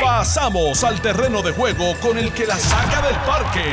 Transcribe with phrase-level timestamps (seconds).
[0.00, 3.64] Pasamos al terreno de juego con el que la saca del parque.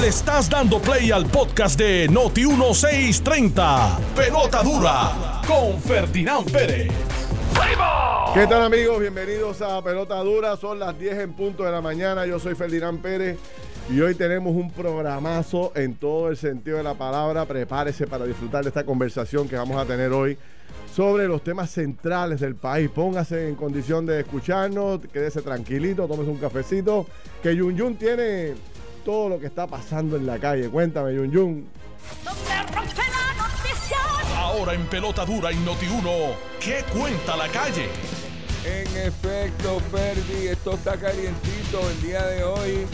[0.00, 3.98] Le estás dando play al podcast de Noti 1630.
[4.16, 6.90] Pelota dura con Ferdinand Pérez.
[8.34, 8.98] ¿Qué tal amigos?
[8.98, 10.56] Bienvenidos a Pelota Dura.
[10.56, 12.24] Son las 10 en punto de la mañana.
[12.24, 13.38] Yo soy Ferdinand Pérez
[13.90, 17.44] y hoy tenemos un programazo en todo el sentido de la palabra.
[17.44, 20.38] Prepárese para disfrutar de esta conversación que vamos a tener hoy
[20.94, 22.90] sobre los temas centrales del país.
[22.90, 27.06] Póngase en condición de escucharnos, quédese tranquilito, tómese un cafecito,
[27.42, 28.54] que Yun Yun tiene
[29.04, 30.68] todo lo que está pasando en la calle.
[30.68, 31.68] Cuéntame, Yun Yun.
[34.36, 36.10] Ahora en Pelota Dura en Noti 1,
[36.60, 37.88] ¿qué cuenta la calle?
[38.64, 42.86] En efecto, Ferdi, esto está calientito el día de hoy.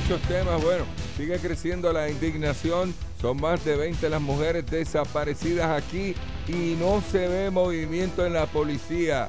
[0.00, 0.84] Muchos temas, bueno,
[1.16, 2.94] sigue creciendo la indignación.
[3.20, 6.14] Son más de 20 las mujeres desaparecidas aquí
[6.46, 9.28] y no se ve movimiento en la policía.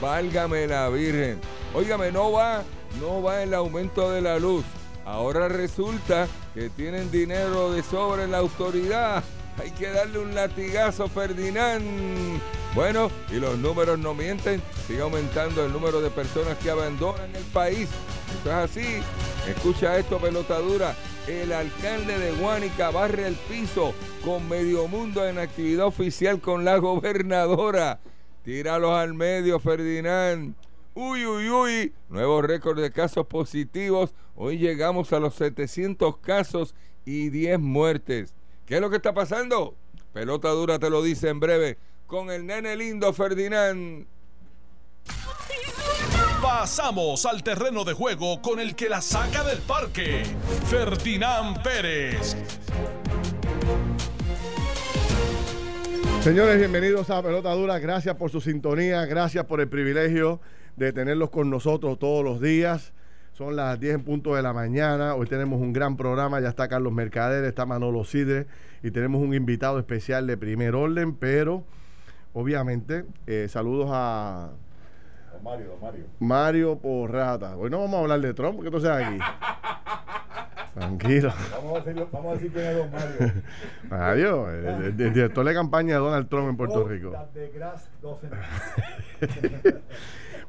[0.00, 1.40] Válgame la Virgen.
[1.74, 2.62] Óigame, no va,
[3.00, 4.64] no va el aumento de la luz.
[5.04, 9.24] Ahora resulta que tienen dinero de sobre en la autoridad.
[9.60, 12.40] Hay que darle un latigazo, Ferdinand.
[12.76, 14.62] Bueno, y los números no mienten.
[14.86, 17.88] Sigue aumentando el número de personas que abandonan el país.
[18.36, 19.02] Esto es así.
[19.48, 20.96] Escucha esto, pelotadura.
[21.28, 23.94] El alcalde de Guánica barre el piso
[24.24, 28.00] con medio mundo en actividad oficial con la gobernadora.
[28.42, 30.54] Tíralos al medio, Ferdinand.
[30.94, 31.92] Uy, uy, uy.
[32.08, 34.14] Nuevo récord de casos positivos.
[34.34, 38.34] Hoy llegamos a los 700 casos y 10 muertes.
[38.66, 39.76] ¿Qué es lo que está pasando?
[40.12, 44.06] Pelota dura te lo dice en breve con el nene lindo Ferdinand.
[46.42, 50.22] Pasamos al terreno de juego con el que la saca del parque,
[50.66, 52.36] Ferdinand Pérez.
[56.20, 57.78] Señores, bienvenidos a Pelota Dura.
[57.78, 60.40] Gracias por su sintonía, gracias por el privilegio
[60.76, 62.92] de tenerlos con nosotros todos los días.
[63.32, 65.14] Son las 10 en punto de la mañana.
[65.14, 66.40] Hoy tenemos un gran programa.
[66.40, 68.46] Ya está Carlos Mercader, está Manolo Sidre
[68.82, 71.14] y tenemos un invitado especial de primer orden.
[71.14, 71.64] Pero,
[72.32, 74.50] obviamente, eh, saludos a.
[75.42, 76.04] Mario, Mario.
[76.20, 77.56] Mario Porrata.
[77.56, 79.18] Hoy no vamos a hablar de Trump, porque tú estás aquí.
[80.74, 81.32] Tranquilo.
[81.52, 83.32] Vamos a, decirlo, vamos a decir quién es Don Mario.
[83.90, 87.12] Mario, el, el- el director de campaña de Donald Trump en Puerto Rico.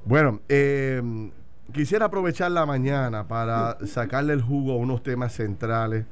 [0.05, 1.01] Bueno, eh,
[1.73, 6.05] quisiera aprovechar la mañana para sacarle el jugo a unos temas centrales.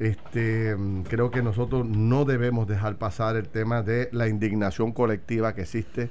[0.00, 0.76] Este,
[1.08, 6.10] creo que nosotros no debemos dejar pasar el tema de la indignación colectiva que existe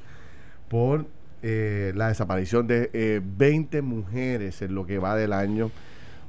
[0.69, 1.05] por
[1.47, 5.69] eh, la desaparición de eh, 20 mujeres en lo que va del año,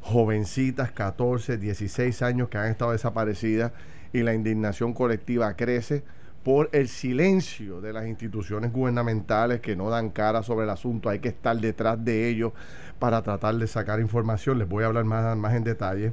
[0.02, 3.72] jovencitas, 14, 16 años que han estado desaparecidas
[4.12, 6.04] y la indignación colectiva crece
[6.44, 11.08] por el silencio de las instituciones gubernamentales que no dan cara sobre el asunto.
[11.08, 12.52] Hay que estar detrás de ellos
[12.98, 14.58] para tratar de sacar información.
[14.58, 16.12] Les voy a hablar más, más en detalle.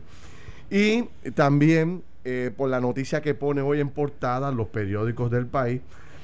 [0.70, 5.82] Y también eh, por la noticia que pone hoy en portada los periódicos del país,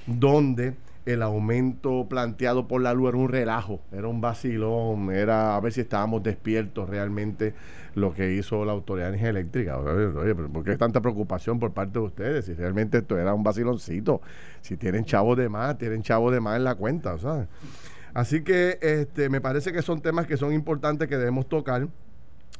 [0.08, 0.76] donde
[1.14, 5.74] el aumento planteado por la luz era un relajo, era un vacilón, era a ver
[5.74, 7.53] si estábamos despiertos realmente
[7.96, 9.78] lo que hizo la Autoridad de Energía Eléctrica.
[9.80, 12.46] Oye, ¿por qué tanta preocupación por parte de ustedes?
[12.46, 14.22] Si realmente esto era un vaciloncito,
[14.62, 17.48] si tienen chavos de más, tienen chavos de más en la cuenta, ¿sabes?
[18.14, 21.88] Así que este, me parece que son temas que son importantes que debemos tocar.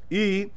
[0.09, 0.51] Y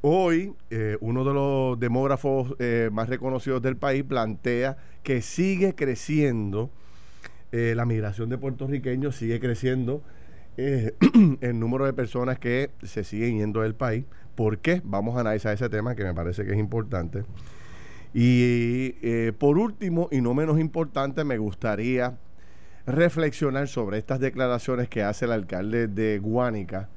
[0.00, 6.70] hoy eh, uno de los demógrafos eh, más reconocidos del país plantea que sigue creciendo
[7.52, 10.02] eh, la migración de puertorriqueños, sigue creciendo
[10.56, 10.94] eh,
[11.40, 14.04] el número de personas que se siguen yendo del país.
[14.34, 14.82] ¿Por qué?
[14.84, 17.24] Vamos a analizar ese tema que me parece que es importante.
[18.14, 22.18] Y eh, por último, y no menos importante, me gustaría
[22.86, 26.88] reflexionar sobre estas declaraciones que hace el alcalde de Guánica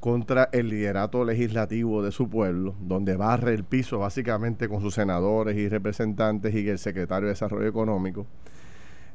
[0.00, 5.56] contra el liderato legislativo de su pueblo, donde barre el piso básicamente con sus senadores
[5.56, 8.26] y representantes y el secretario de Desarrollo Económico,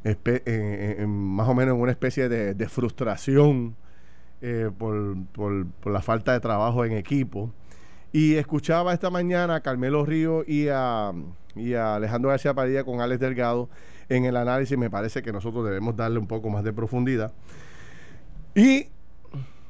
[0.03, 3.75] más o menos en una especie de, frustración
[4.41, 7.51] eh, por la falta de trabajo en equipo.
[8.11, 11.11] Y escuchaba esta mañana a Carmelo Río y a,
[11.55, 13.69] y a Alejandro García Padilla con Alex Delgado
[14.07, 14.77] en el análisis.
[14.77, 17.33] Me parece que nosotros debemos darle un poco más de profundidad.
[18.53, 18.89] Y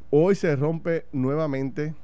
[0.09, 1.95] hoy se rompe nuevamente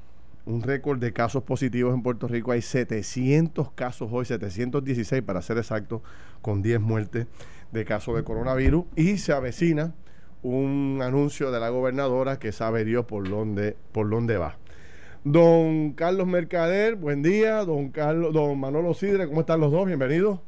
[0.46, 2.52] un récord de casos positivos en Puerto Rico.
[2.52, 6.02] Hay 700 casos hoy, 716 para ser exacto,
[6.40, 7.26] con 10 muertes
[7.72, 8.84] de casos de coronavirus.
[8.96, 9.94] Y se avecina
[10.42, 14.56] un anuncio de la gobernadora que sabe Dios por dónde, por dónde va.
[15.24, 17.64] Don Carlos Mercader, buen día.
[17.64, 19.86] Don Carlos, don Manolo Sidre, ¿cómo están los dos?
[19.86, 20.40] Bienvenidos.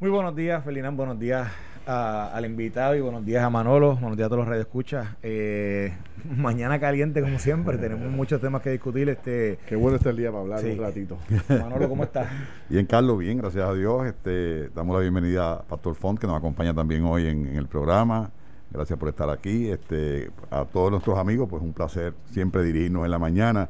[0.00, 0.96] Muy buenos días, Felinán.
[0.96, 1.50] Buenos días
[1.88, 5.08] al invitado y buenos días a Manolo, buenos días a todos los radioescuchas.
[5.22, 5.94] Eh,
[6.36, 9.08] mañana caliente como siempre, tenemos muchos temas que discutir.
[9.08, 11.16] Este, Qué bueno está el día para hablar un ratito.
[11.48, 12.28] Manolo, ¿cómo estás?
[12.68, 14.06] Bien, Carlos, bien, gracias a Dios.
[14.06, 17.66] Este, damos la bienvenida a Pastor Font, que nos acompaña también hoy en, en el
[17.66, 18.30] programa.
[18.70, 19.70] Gracias por estar aquí.
[19.70, 23.66] Este, a todos nuestros amigos, pues un placer siempre dirigirnos en la mañana.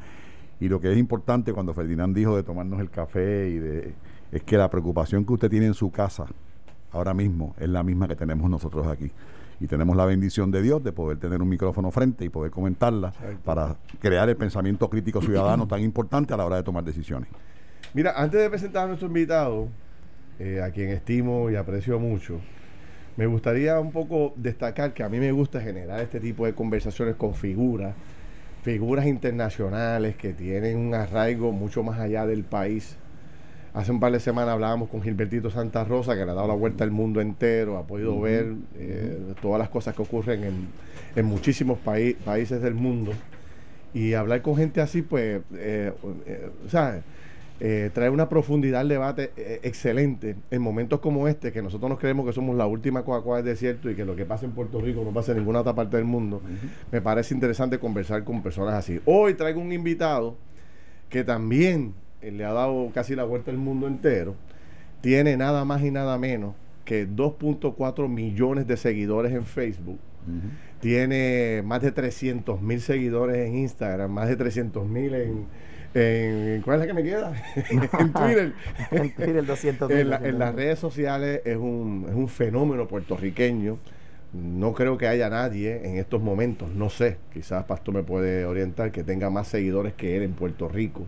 [0.59, 3.95] Y lo que es importante cuando Ferdinand dijo de tomarnos el café y de
[4.33, 6.27] es que la preocupación que usted tiene en su casa
[6.93, 9.11] ahora mismo es la misma que tenemos nosotros aquí.
[9.61, 13.13] Y tenemos la bendición de Dios de poder tener un micrófono frente y poder comentarla
[13.45, 17.29] para crear el pensamiento crítico ciudadano tan importante a la hora de tomar decisiones.
[17.93, 19.69] Mira, antes de presentar a nuestro invitado,
[20.39, 22.39] eh, a quien estimo y aprecio mucho,
[23.17, 27.17] me gustaría un poco destacar que a mí me gusta generar este tipo de conversaciones
[27.17, 27.97] con figuras,
[28.63, 32.97] figuras internacionales que tienen un arraigo mucho más allá del país
[33.75, 36.55] Hace un par de semanas hablábamos con Gilbertito Santa Rosa, que le ha dado la
[36.55, 40.69] vuelta al mundo entero, ha podido ver eh, todas las cosas que ocurren
[41.15, 43.13] en, muchísimos países del mundo.
[43.93, 45.93] Y hablar con gente así, pues, eh,
[47.61, 49.33] eh, trae una profundidad al debate
[49.63, 53.47] excelente en momentos como este, que nosotros nos creemos que somos la última Coca-Cola del
[53.47, 55.97] desierto y que lo que pasa en Puerto Rico no pasa en ninguna otra parte
[55.97, 56.41] del mundo.
[56.91, 59.01] Me parece interesante conversar con personas así.
[59.05, 60.37] Hoy traigo un invitado
[61.09, 64.35] que también le ha dado casi la vuelta al mundo entero,
[65.01, 66.55] tiene nada más y nada menos
[66.85, 69.99] que 2.4 millones de seguidores en Facebook.
[70.81, 75.47] Tiene más de 300 mil seguidores en Instagram, más de 300 mil en,
[76.63, 77.33] ¿Cuál es la que me queda?
[77.71, 78.53] en Twitter.
[78.91, 83.79] en Twitter, 200 en, en, las redes sociales es un, es un fenómeno puertorriqueño.
[84.33, 88.93] No creo que haya nadie en estos momentos, no sé, quizás Pastor me puede orientar,
[88.93, 91.07] que tenga más seguidores que él en Puerto Rico.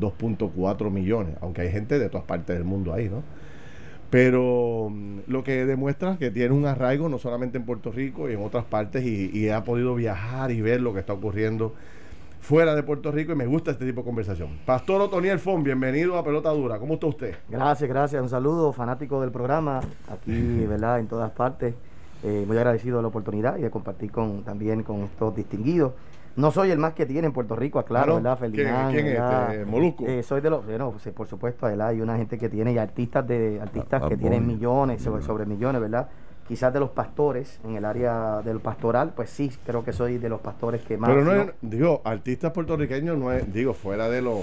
[0.00, 3.22] 2.4 millones, aunque hay gente de todas partes del mundo ahí, ¿no?
[4.10, 8.34] Pero mm, lo que demuestra que tiene un arraigo no solamente en Puerto Rico y
[8.34, 11.74] en otras partes y, ha podido viajar y ver lo que está ocurriendo
[12.40, 14.58] fuera de Puerto Rico y me gusta este tipo de conversación.
[14.66, 16.78] Pastor Otoniel Fon, bienvenido a Pelota Dura.
[16.78, 17.34] ¿Cómo está usted?
[17.48, 18.20] Gracias, gracias.
[18.20, 20.98] Un saludo, fanático del programa, aquí, ¿verdad?
[20.98, 21.74] En todas partes.
[22.22, 25.92] Eh, muy agradecido de la oportunidad y de compartir con, también con estos distinguidos.
[26.36, 28.38] No soy el más que tiene en Puerto Rico, aclaro, ¿verdad?
[28.38, 29.64] Ferdinand, ¿Quién, es este?
[29.64, 30.06] ¿Moluco?
[30.06, 31.88] Eh, soy de los, bueno, por supuesto, ¿verdad?
[31.88, 36.08] Hay una gente que tiene, y artistas de artistas que tienen millones, sobre, millones, ¿verdad?
[36.46, 40.28] Quizás de los pastores, en el área del pastoral, pues sí, creo que soy de
[40.28, 41.10] los pastores que más...
[41.10, 44.38] Pero no, es, digo, artistas puertorriqueños no es, digo, fuera de los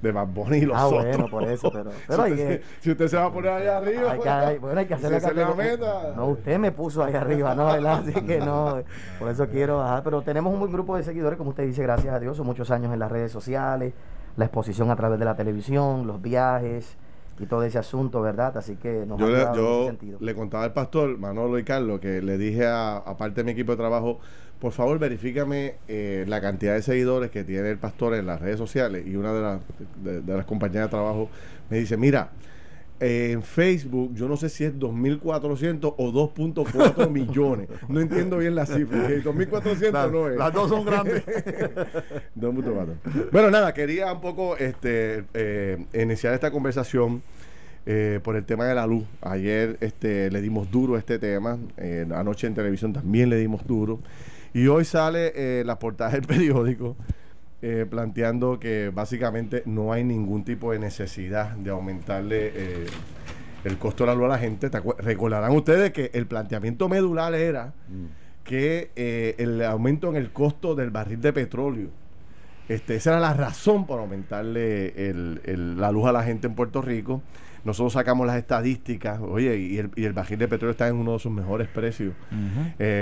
[0.00, 3.08] de Bad Bunny y los ah, bueno, por eso, pero, pero si, usted, si, usted,
[3.08, 5.54] se va a poner ahí arriba, hay que, hay, bueno, hay que hacerle si la
[5.54, 6.12] meta.
[6.16, 8.04] No, usted me puso ahí arriba, no, ¿verdad?
[8.06, 8.82] Así que no,
[9.18, 12.14] por eso quiero bajar, pero tenemos un buen grupo de seguidores, como usted dice, gracias
[12.14, 13.92] a Dios, son muchos años en las redes sociales,
[14.36, 16.96] la exposición a través de la televisión, los viajes
[17.40, 18.56] y todo ese asunto, ¿verdad?
[18.56, 19.90] Así que nos yo, le, yo
[20.20, 23.52] le contaba al pastor Manolo y Carlos que le dije a, a parte de mi
[23.52, 24.18] equipo de trabajo
[24.60, 28.58] por favor verifícame eh, la cantidad de seguidores que tiene el pastor en las redes
[28.58, 29.60] sociales y una de, las
[30.26, 31.30] de, las compañías de trabajo
[31.70, 32.30] me dice, mira,
[33.00, 37.68] en Facebook yo no sé si es 2.400 o 2.4 millones.
[37.88, 39.08] No entiendo bien la cifra.
[39.08, 40.36] 2.400 no es.
[40.36, 41.24] Las dos son grandes.
[42.36, 43.30] 2.4.
[43.30, 47.22] Bueno, nada, quería un poco este, eh, iniciar esta conversación.
[47.90, 49.04] Eh, por el tema de la luz.
[49.22, 51.58] Ayer este, le dimos duro a este tema,
[52.14, 54.00] anoche en televisión también le dimos duro.
[54.58, 56.96] Y hoy sale eh, la portada del periódico
[57.62, 62.86] eh, planteando que básicamente no hay ningún tipo de necesidad de aumentarle eh,
[63.62, 64.68] el costo de la luz a la gente.
[64.98, 68.42] Recordarán ustedes que el planteamiento medular era mm.
[68.42, 68.90] que
[69.38, 71.90] el aumento en el costo del barril de petróleo,
[72.68, 74.92] este, esa era la razón por aumentarle
[75.54, 77.22] la luz a la gente en Puerto Rico.
[77.68, 81.12] Nosotros sacamos las estadísticas, oye, y el, y el barril de petróleo está en uno
[81.12, 82.14] de sus mejores precios.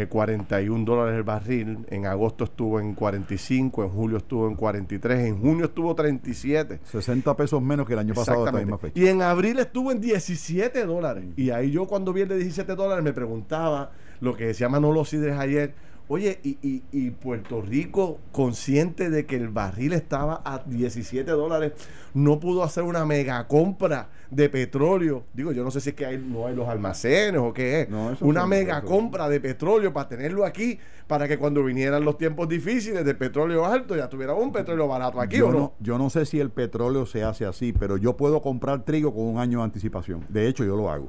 [0.09, 5.21] 41 eh, dólares el barril, en agosto estuvo en 45, en julio estuvo en 43,
[5.21, 6.81] en junio estuvo 37.
[6.83, 8.45] 60 pesos menos que el año pasado
[8.93, 11.27] Y en abril estuvo en 17 dólares.
[11.37, 15.05] Y ahí yo cuando vi el de 17 dólares me preguntaba lo que decía Manolo
[15.05, 15.75] Sidres ayer,
[16.09, 21.73] Oye, y, y, Puerto Rico, consciente de que el barril estaba a 17 dólares,
[22.15, 25.25] no pudo hacer una mega compra de petróleo.
[25.35, 27.89] Digo, yo no sé si es que hay, no hay los almacenes o qué es.
[28.21, 33.05] una mega compra de petróleo para tenerlo aquí, para que cuando vinieran los tiempos difíciles
[33.05, 35.73] de petróleo alto, ya tuviera un petróleo barato aquí yo o no.
[35.81, 39.25] Yo no sé si el petróleo se hace así, pero yo puedo comprar trigo con
[39.25, 40.25] un año de anticipación.
[40.29, 41.09] De hecho, yo lo hago.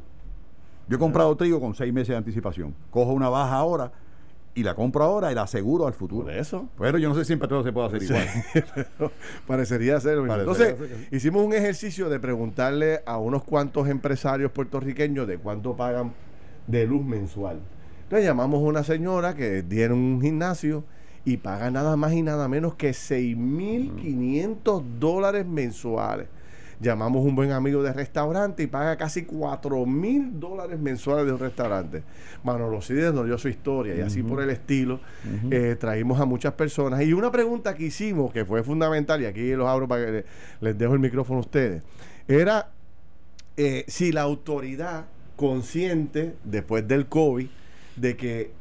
[0.90, 2.74] Yo he comprado trigo con seis meses de anticipación.
[2.90, 3.92] Cojo una baja ahora
[4.58, 6.26] y la compro ahora y la aseguro al futuro.
[6.26, 6.68] Por eso.
[6.80, 9.12] Pero yo no sé si en petróleo se puede hacer igual.
[9.48, 10.18] parecería ser.
[10.18, 10.74] Entonces,
[11.12, 16.12] hicimos un ejercicio de preguntarle a unos cuantos empresarios puertorriqueños de cuánto pagan
[16.66, 17.60] de luz mensual.
[18.02, 20.84] Entonces llamamos a una señora que tiene un gimnasio
[21.24, 26.30] y paga nada más y nada menos que 6.500 dólares mensuales.
[26.80, 31.40] Llamamos un buen amigo de restaurante y paga casi 4 mil dólares mensuales de un
[31.40, 32.04] restaurante.
[32.44, 35.00] Manolo Cides nos dio su historia y así por el estilo
[35.50, 37.02] eh, traímos a muchas personas.
[37.02, 40.26] Y una pregunta que hicimos que fue fundamental, y aquí los abro para que le-
[40.62, 41.82] les dejo el micrófono a ustedes,
[42.28, 42.70] era
[43.58, 45.06] eh, si la autoridad
[45.36, 47.48] consciente después del COVID
[47.96, 48.52] de que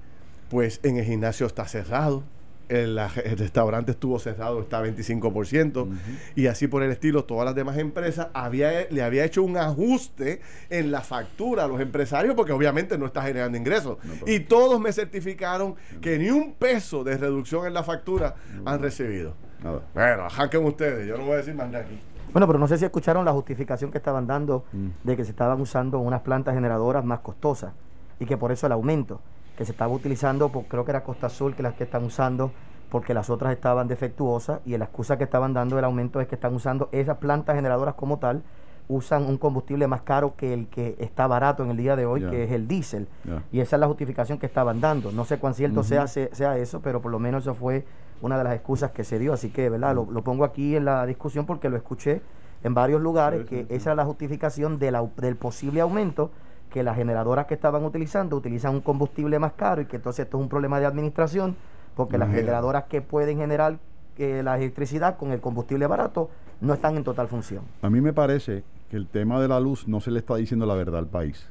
[0.49, 2.23] pues en el gimnasio está cerrado,
[2.69, 2.99] el,
[3.37, 5.89] restaurante estuvo cerrado, está 25%,
[6.35, 10.41] y así por el estilo, todas las demás empresas había, le había hecho un ajuste
[10.71, 13.99] en la factura a los empresarios, porque obviamente no está generando ingresos.
[14.27, 19.35] y todos me certificaron que ni un peso de reducción en la factura han recibido.
[19.63, 19.81] Nada.
[19.95, 21.99] Bueno, ajaquen ustedes, yo no voy a decir más nada aquí.
[22.33, 24.89] Bueno, pero no sé si escucharon la justificación que estaban dando Mm.
[25.05, 27.73] de que se estaban usando unas plantas generadoras más costosas
[28.21, 29.21] y que por eso el aumento
[29.57, 32.51] que se estaba utilizando, por, creo que era Costa Azul que las que están usando
[32.91, 36.35] porque las otras estaban defectuosas y la excusa que estaban dando del aumento es que
[36.37, 38.43] están usando esas plantas generadoras como tal
[38.89, 42.21] usan un combustible más caro que el que está barato en el día de hoy,
[42.23, 43.09] que es el diésel.
[43.51, 45.11] Y esa es la justificación que estaban dando.
[45.11, 47.85] No sé cuán cierto sea, se- sea eso, pero por lo menos eso fue
[48.23, 49.33] una de las excusas que se dio.
[49.33, 49.93] Así que, ¿verdad?
[49.97, 52.21] Lo, lo pongo aquí en la discusión porque lo escuché
[52.63, 53.75] en varios lugares, Sí, que sí, sí.
[53.75, 56.31] esa era la justificación de la- del posible aumento,
[56.77, 60.37] que las generadoras que estaban utilizando utilizan un combustible más caro y que entonces esto
[60.37, 61.57] es un problema de administración,
[61.95, 63.79] porque las generadoras que pueden generar
[64.19, 66.29] eh, la electricidad con el combustible barato
[66.61, 67.63] no están en total función.
[67.81, 70.67] A mí me parece que el tema de la luz no se le está diciendo
[70.67, 71.49] la verdad al país.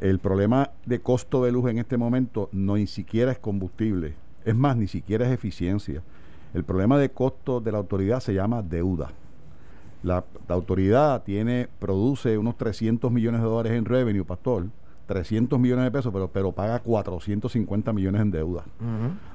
[0.00, 4.14] El problema de costo de luz en este momento no ni siquiera es combustible.
[4.46, 6.00] Es más, ni siquiera es eficiencia.
[6.54, 9.10] El problema de costo de la autoridad se llama deuda.
[10.02, 14.66] La, la autoridad tiene, produce unos 300 millones de dólares en revenue, pastor.
[15.10, 18.64] 300 millones de pesos, pero, pero paga 450 millones en deuda.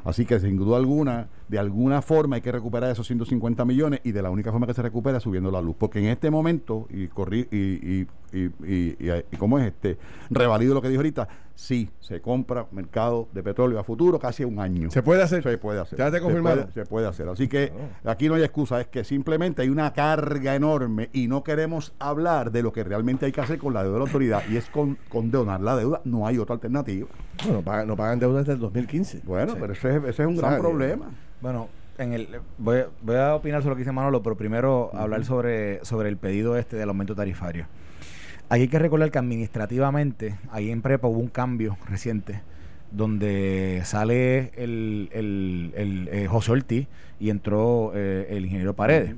[0.06, 4.14] Así que sin duda alguna, de alguna forma hay que recuperar esos 150 millones y
[4.14, 5.76] de la única forma que se recupera es subiendo la luz.
[5.78, 9.98] Porque en este momento, y corrí, y, y, y, y, y- y ¿cómo es este?
[10.30, 14.60] Revalido lo que dijo ahorita, sí, se compra mercado de petróleo a futuro casi un
[14.60, 14.92] año.
[14.92, 15.42] ¿Se puede hacer?
[15.44, 15.98] Se puede hacer.
[15.98, 16.66] ¿Ya te Se confirmaron?
[16.66, 17.30] puede- Se puede hacer.
[17.30, 17.72] Así que
[18.04, 22.52] aquí no hay excusa, es que simplemente hay una carga enorme y no queremos hablar
[22.52, 24.66] de lo que realmente hay que hacer con la deuda de la autoridad y es
[24.70, 26.02] con condonar la deuda.
[26.04, 27.08] No hay otra alternativa.
[27.46, 29.22] Bueno, pagan, no pagan deuda desde el 2015.
[29.24, 29.58] Bueno, Sí.
[29.62, 31.10] pero ese es, ese es un O gran problema.
[31.42, 32.28] Bueno, en el,
[32.58, 36.18] voy, voy a opinar sobre lo que dice Manolo, pero primero hablar sobre, sobre el
[36.18, 37.68] pedido este del aumento tarifario.
[38.50, 42.42] Aquí hay que recordar que administrativamente, ahí en Prepa hubo un cambio reciente,
[42.92, 46.88] donde sale el, el, el, eh, José Ortiz
[47.20, 49.16] y entró eh, el ingeniero Paredes.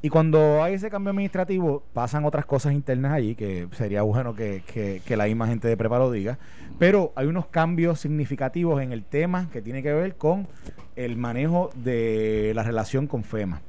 [0.00, 4.62] Y cuando hay ese cambio administrativo, pasan otras cosas internas allí, que sería bueno que,
[4.72, 6.38] que- que la misma gente de Prepa lo diga.
[6.78, 10.46] Pero hay unos cambios significativos en el tema que tiene que ver con
[10.94, 13.60] el manejo de la relación con FEMA.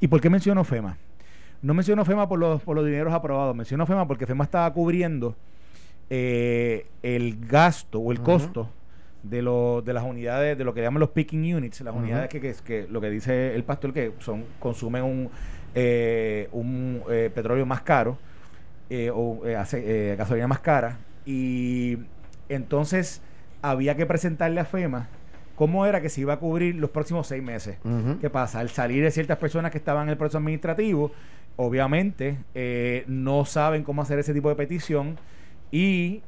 [0.00, 0.98] ¿Y por qué menciono FEMA?
[1.62, 5.34] No menciono FEMA por los, por los dineros aprobados, menciono FEMA porque FEMA estaba cubriendo
[6.10, 8.70] eh, el gasto o el costo
[9.22, 12.40] de, lo, de las unidades, de lo que llaman los picking units, las unidades que,
[12.40, 15.30] que, que lo que dice el pastor, que son consumen un,
[15.74, 18.18] eh, un eh, petróleo más caro
[18.88, 20.98] eh, o eh, gasolina más cara.
[21.24, 21.98] Y
[22.48, 23.20] entonces
[23.62, 25.08] había que presentarle a FEMA
[25.56, 27.78] cómo era que se iba a cubrir los próximos seis meses.
[27.82, 28.18] Ujú.
[28.20, 28.60] ¿Qué pasa?
[28.60, 31.10] Al salir de ciertas personas que estaban en el proceso administrativo,
[31.56, 35.18] obviamente eh, no saben cómo hacer ese tipo de petición
[35.70, 36.22] y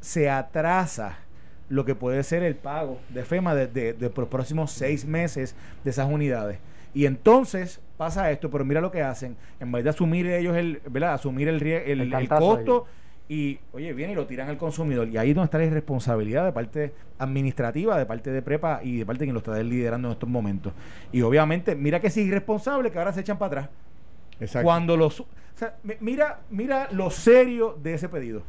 [0.00, 1.18] se atrasa
[1.68, 5.04] lo que puede ser el pago de FEMA de, de- de por los próximos seis
[5.04, 6.58] meses de esas unidades.
[6.94, 9.36] Y entonces pasa esto, pero mira lo que hacen.
[9.60, 11.14] En vez de asumir ellos el, ¿verdad?
[11.14, 12.86] Asumir el, el, El el costo
[13.28, 15.08] y, oye, viene y lo tiran al consumidor.
[15.08, 18.98] Y ahí es donde está la irresponsabilidad de parte administrativa, de parte de Prepa y
[18.98, 20.72] de parte de quien lo está liderando en estos momentos.
[21.12, 23.70] Y obviamente, mira que es irresponsable que ahora se echan para atrás.
[24.40, 24.64] Exacto.
[24.64, 25.20] Cuando los.
[25.20, 28.42] O sea, mi- mira, mira lo serio de ese pedido.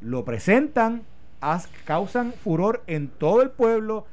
[0.00, 1.02] Lo presentan,
[1.40, 4.06] haz- causan furor en todo el pueblo.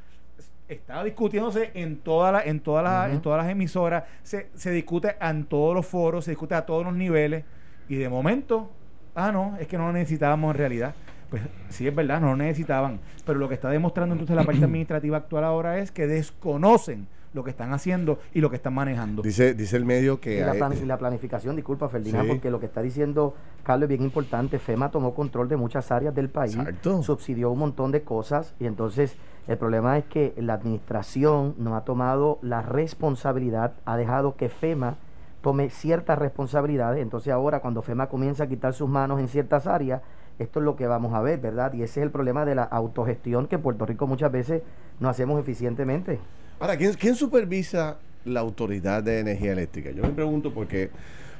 [0.67, 4.03] Está discutiéndose en, toda la, en, todas las, en todas las emisoras.
[4.23, 7.45] Se, se discute en todos los foros, se discute a todos los niveles.
[7.87, 8.71] Y de momento,
[9.13, 10.95] ah, no, es que no lo necesitábamos en realidad.
[11.29, 12.99] Pues sí, es verdad, no lo necesitaban.
[13.25, 17.43] Pero lo que está demostrando entonces la parte administrativa actual ahora es que desconocen lo
[17.43, 19.21] que están haciendo y lo que están manejando.
[19.21, 22.29] Dice, dice el medio que Y la, hay- plan- y la planificación, disculpa Ferdinand, Sí.
[22.31, 24.57] porque lo que está diciendo Carlos es bien importante.
[24.57, 27.03] FEMA tomó control de muchas áreas del país, Exacto.
[27.03, 31.83] subsidió un montón de cosas y entonces el problema es que la administración no ha
[31.83, 34.95] tomado la responsabilidad, ha dejado que FEMA
[35.41, 37.01] tome ciertas responsabilidades.
[37.03, 40.01] Entonces ahora cuando FEMA comienza a quitar sus manos en ciertas áreas,
[40.39, 41.73] esto es lo que vamos a ver, ¿verdad?
[41.73, 44.63] Y ese es el problema de la autogestión que en Puerto Rico muchas veces
[44.99, 46.19] no hacemos eficientemente.
[46.59, 49.91] Ahora, ¿quién, supervisa la autoridad de energía eléctrica?
[49.91, 50.89] Yo me pregunto porque,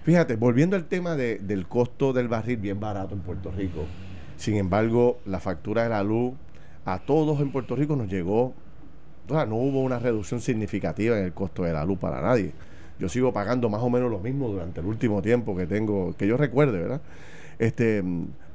[0.04, 3.86] fíjate, volviendo al tema de- del costo del barril bien barato en Puerto Rico,
[4.38, 6.34] sin embargo, la factura de la luz
[6.84, 8.54] a todos en Puerto Rico nos llegó,
[9.28, 12.52] o sea, no hubo una reducción significativa en el costo de la luz para nadie.
[13.00, 16.28] Yo sigo pagando más o menos lo mismo durante el último tiempo que tengo, que
[16.28, 17.02] yo recuerde, ¿verdad?
[17.58, 18.04] Este,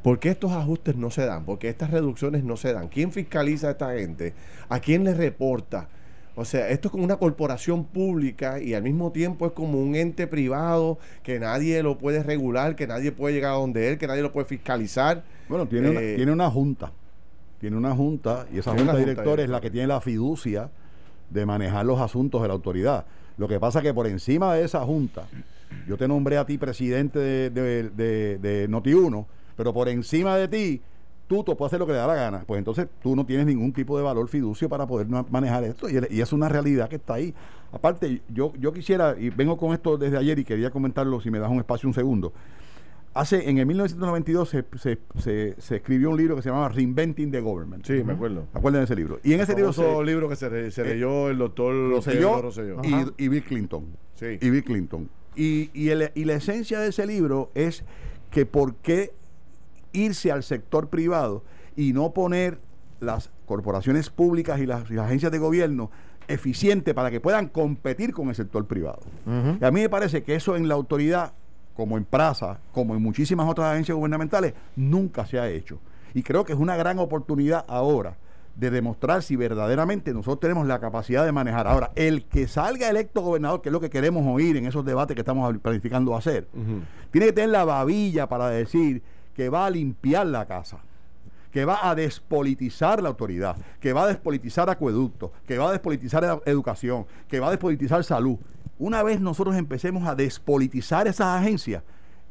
[0.02, 1.44] ¿Por qué estos ajustes no se dan?
[1.44, 2.88] ¿Por qué estas reducciones no se dan?
[2.88, 4.32] ¿Quién fiscaliza a esta gente?
[4.68, 5.88] ¿A quién le reporta?
[6.36, 9.94] O sea, esto es como una corporación pública y al mismo tiempo es como un
[9.94, 14.06] ente privado que nadie lo puede regular, que nadie puede llegar a donde él, que
[14.06, 15.22] nadie lo puede fiscalizar.
[15.48, 16.92] Bueno, tiene, una, Eh, tiene una junta.
[17.58, 19.56] Tiene una junta y esa junta junta directores es directiva.
[19.56, 20.70] la que tiene la fiducia
[21.28, 23.04] de manejar los asuntos de la autoridad.
[23.36, 25.24] Lo que pasa es que por encima de esa junta,
[25.86, 30.48] yo te nombré a ti presidente de, de, de- de Noti1, pero por encima de
[30.48, 30.80] ti,
[31.30, 32.42] tú te puedes hacer lo que le da la gana.
[32.44, 35.88] Pues entonces tú no tienes ningún tipo de valor fiducio para poder ma- manejar esto.
[35.88, 37.32] Y, y es una realidad que está ahí.
[37.72, 41.38] Aparte, yo, yo quisiera, y vengo con esto desde ayer y quería comentarlo si me
[41.38, 42.32] das un espacio un segundo.
[43.14, 47.30] Hace, en el 1992 se, se, se- se escribió un libro que se llamaba Reinventing
[47.30, 47.84] the Government.
[47.86, 48.46] Sí, me acuerdo.
[48.52, 49.20] Acuerden de ese libro.
[49.22, 52.80] Y en ese libro se, libro que se, se eh, leyó el doctor Rosselló Rosselló.
[52.84, 53.84] Y, y Bill Clinton.
[54.16, 54.26] Sí.
[54.40, 55.08] Y Bill Clinton.
[55.36, 57.84] Y, y, el- y la esencia de ese libro es
[58.32, 59.12] que por qué
[59.92, 61.42] irse al sector privado
[61.76, 62.58] y no poner
[63.00, 65.90] las corporaciones públicas y las, y las agencias de gobierno
[66.28, 69.00] eficientes para que puedan competir con el sector privado.
[69.60, 71.32] Y a mí me parece que eso en la autoridad,
[71.74, 75.80] como en Praza, como en muchísimas otras agencias gubernamentales, nunca se ha hecho.
[76.14, 78.16] Y creo que es una gran oportunidad ahora
[78.56, 81.66] de demostrar si verdaderamente nosotros tenemos la capacidad de manejar.
[81.66, 85.14] Ahora, el que salga electo gobernador, que es lo que queremos oír en esos debates
[85.14, 86.48] que estamos planificando hacer,
[87.10, 89.02] tiene que tener la babilla para decir
[89.40, 90.80] que va a limpiar la casa,
[91.50, 96.22] que va a despolitizar la autoridad, que va a despolitizar acueductos, que va a despolitizar
[96.24, 98.36] ed- educación, que va a despolitizar salud.
[98.78, 101.82] Una vez nosotros empecemos a despolitizar esas agencias,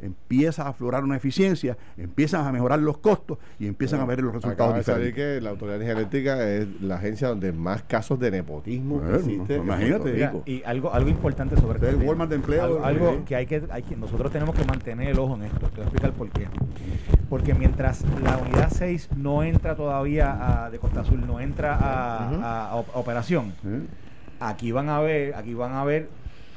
[0.01, 4.33] empieza a aflorar una eficiencia, empiezan a mejorar los costos y empiezan a ver los
[4.33, 5.13] resultados Acaba de diferentes.
[5.15, 9.15] que la Autoridad de Energía Eléctrica es la agencia donde más casos de nepotismo Bueno,
[9.17, 9.55] existe.
[9.55, 10.13] en imagínate.
[10.13, 12.03] Mira, y algo, algo importante sobre tema.
[12.03, 13.19] Walmart de empleo, Algo, algo sí.
[13.25, 15.59] que hay que, hay que nosotros tenemos que mantener el ojo en esto.
[15.67, 16.47] Te voy a explicar por qué.
[17.29, 22.31] Porque mientras la unidad 6 no entra todavía a, de Costa Azul, no entra a,
[22.31, 22.41] Ujú.
[22.43, 23.53] a- a op- a operación,
[24.39, 26.07] aquí van a ver, aquí van a ver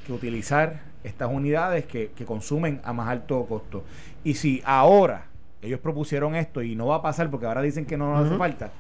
[0.07, 3.84] que utilizar estas unidades que, que consumen a más alto costo.
[4.24, 5.26] Y si ahora
[5.62, 8.36] ellos propusieron esto y no va a pasar porque ahora dicen que no nos hace
[8.36, 8.72] falta,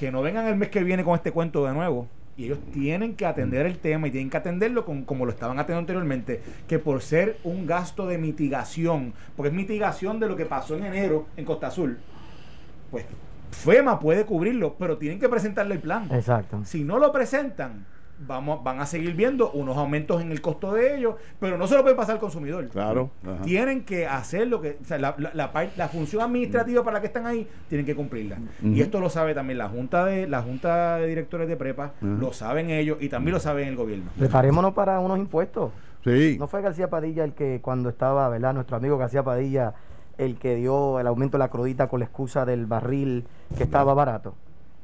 [0.00, 2.08] que no vengan el mes que viene con este cuento de nuevo.
[2.34, 5.58] Y ellos tienen que atender el tema y tienen que atenderlo con, como lo estaban
[5.58, 10.46] atendiendo anteriormente, que por ser un gasto de mitigación, porque es mitigación de lo que
[10.46, 11.98] pasó en enero en Costa Azul,
[12.90, 13.04] pues
[13.50, 16.08] FEMA puede cubrirlo, pero tienen que presentarle el plan.
[16.10, 16.62] Exacto.
[16.64, 17.84] Si no lo presentan,
[18.26, 21.74] vamos, van a seguir viendo unos aumentos en el costo de ellos, pero no se
[21.74, 22.68] lo puede pasar al consumidor.
[22.68, 23.10] Claro.
[23.22, 23.42] Ajá.
[23.42, 26.94] Tienen que hacer lo que, o sea, la, la, la par- la función administrativa para
[26.94, 28.38] la que están ahí, tienen que cumplirla.
[28.62, 32.32] Y esto lo sabe también la Junta de la junta de Directores de Prepa, lo
[32.32, 34.10] saben ellos y también lo saben el gobierno.
[34.18, 35.72] Preparémonos para unos impuestos.
[36.04, 36.36] Sí.
[36.38, 38.54] ¿No fue García Padilla el que cuando estaba, ¿verdad?
[38.54, 39.74] Nuestro amigo García Padilla,
[40.18, 43.24] el que dio el aumento de la crudita con la excusa del barril
[43.56, 44.34] que estaba barato?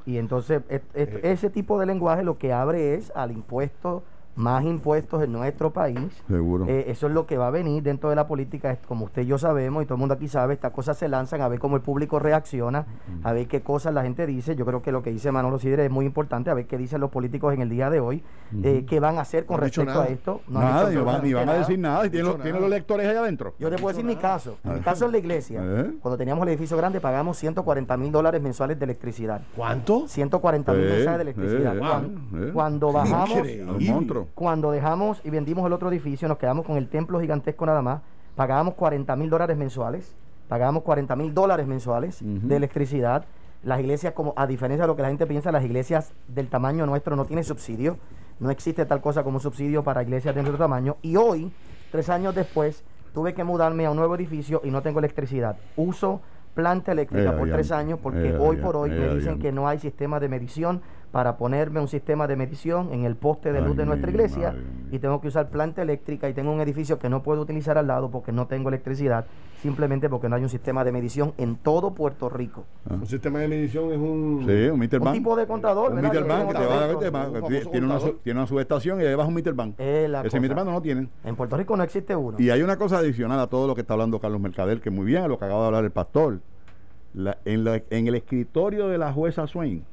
[0.09, 1.19] Y entonces Eh.
[1.21, 4.01] ese tipo de lenguaje lo que abre es al impuesto,
[4.39, 5.99] más impuestos en nuestro país.
[6.27, 6.65] Seguro.
[6.67, 8.71] Eh, eso es lo que va a venir dentro de la política.
[8.71, 11.07] Es- Como usted y yo sabemos, y todo el mundo aquí sabe, estas cosas se
[11.09, 12.85] lanzan a ver cómo el público reacciona,
[13.23, 14.55] a ver qué cosas la gente dice.
[14.55, 17.01] Yo creo que lo que dice Manolo Sidre es muy importante, a ver qué dicen
[17.01, 18.23] los políticos en el día de hoy,
[18.63, 20.07] eh, qué van a hacer con No respecto a nada.
[20.07, 20.41] esto.
[20.47, 22.05] No nada, ni van, ni van a decir nada.
[22.05, 22.61] Y tienen Dicho los, tienen nada.
[22.61, 23.53] los lectores allá adentro.
[23.59, 24.57] Yo te puedo decir mi caso.
[24.63, 25.61] Mi caso en la iglesia,
[26.01, 29.41] cuando teníamos el edificio grande, pagamos 140 mil dólares mensuales de electricidad.
[29.55, 30.07] ¿Cuánto?
[30.07, 31.75] 140 mil Eh, mensuales de electricidad.
[31.75, 32.51] eh, Cuando, eh.
[32.53, 33.65] cuando bajamos, Increíble.
[33.65, 34.25] Los monstruos.
[34.35, 38.01] Cuando dejamos y vendimos el otro edificio, nos quedamos con el templo gigantesco nada más,
[38.35, 40.15] pagábamos 40 mil dólares mensuales,
[40.47, 43.25] pagábamos 40 mil dólares mensuales de electricidad.
[43.61, 46.85] Las iglesias, como a diferencia de lo que la gente piensa, las iglesias del tamaño
[46.85, 47.97] nuestro no tienen subsidio.
[48.39, 50.95] No existe tal cosa como subsidio para iglesias de nuestro tamaño.
[51.01, 51.51] Y hoy,
[51.91, 55.57] tres años después, tuve que mudarme a un nuevo edificio y no tengo electricidad.
[55.75, 56.21] Uso
[56.53, 59.07] planta eléctrica Eh, por tres años porque Eh, hoy por hoy adiante.
[59.07, 60.81] me Eh, dicen que no hay sistema de medición
[61.11, 64.51] para ponerme un sistema de medición en el poste de Ay, luz de nuestra iglesia
[64.51, 67.77] madre y tengo que usar planta eléctrica y tengo un edificio que no puedo utilizar
[67.79, 69.25] al lado porque no tengo electricidad,
[69.61, 72.65] simplemente porque no hay un sistema de medición en todo Puerto Rico.
[72.89, 74.43] Un sistema de medición es un.
[74.47, 75.15] Sí, un meter Un bank.
[75.15, 76.97] tipo de contador, Un meter bank que te va a dar,
[77.47, 79.75] tiene- tiene, una, tiene una subestación y ahí vas un meter bank.
[79.79, 80.39] Es Ese cosa.
[80.39, 81.09] meter bank no lo tienen.
[81.23, 82.37] En Puerto Rico no existe uno.
[82.39, 85.05] Y hay una cosa adicional a todo lo que está hablando Carlos Mercader, que muy
[85.05, 86.39] bien, a lo que acaba de hablar el pastor.
[87.15, 89.83] La- en, la- en el escritorio de la jueza Swain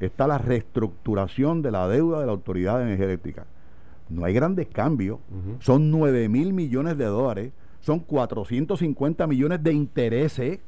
[0.00, 3.46] está la reestructuración de la deuda de la Autoridad de Energía Eléctrica.
[4.08, 5.18] No hay grandes cambios.
[5.60, 7.52] Son 9 mil millones de dólares.
[7.80, 10.60] Son 450 millones de intereses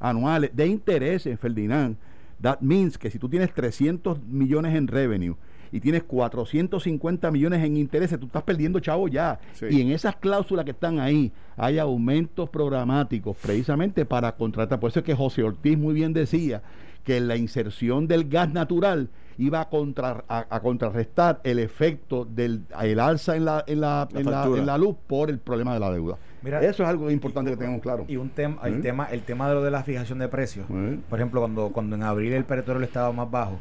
[0.00, 0.50] anuales.
[0.54, 1.96] De intereses, Ferdinand.
[2.40, 5.36] That means que si tú tienes 300 millones en revenue
[5.72, 9.40] y tienes 450 millones en intereses, tú estás perdiendo chavo ya.
[9.54, 9.66] Sí.
[9.70, 14.78] Y en esas cláusulas que están ahí hay aumentos programáticos precisamente para contratar.
[14.78, 16.62] Por eso es que José Ortiz muy bien decía
[17.06, 22.62] que la inserción del gas natural iba a, contra- a- a contrarrestar el efecto del
[22.82, 24.60] el alza en la, en, la, La en, la, factura.
[24.60, 26.16] en la luz por el problema de la deuda.
[26.42, 28.04] Mira, eso es algo importante que tengamos claro.
[28.08, 28.82] Y un tema, el ¿Mm?
[28.82, 30.68] tema, el tema de lo de la fijación de precios.
[30.68, 30.96] ¿Mm?
[31.08, 33.58] Por ejemplo, cuando, cuando en abril el petróleo estaba más bajo,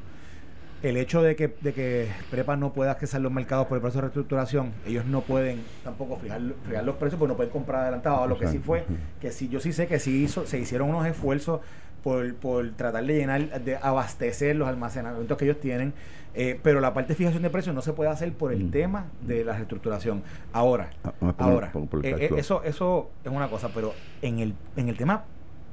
[0.84, 4.00] el hecho de que, de que Prepa no pueda accesar los mercados por el proceso
[4.00, 8.28] de reestructuración, ellos no pueden tampoco fijar, fijar los precios porque no pueden comprar adelantado.
[8.28, 8.86] Lo que sí fue,
[9.20, 11.62] que sí, yo sí sé que sí hizo, se hicieron unos esfuerzos
[12.06, 15.92] por, por tratar de llenar, de abastecer los almacenamientos que ellos tienen,
[16.36, 18.70] eh, pero la parte de fijación de precios no se puede hacer por el Mm.
[18.70, 20.22] tema de la reestructuración.
[20.54, 23.96] Ahora, Ah, ah, ahora, por- por el eh, eh, eso, eso es una cosa, pero
[24.22, 25.24] en el, en el tema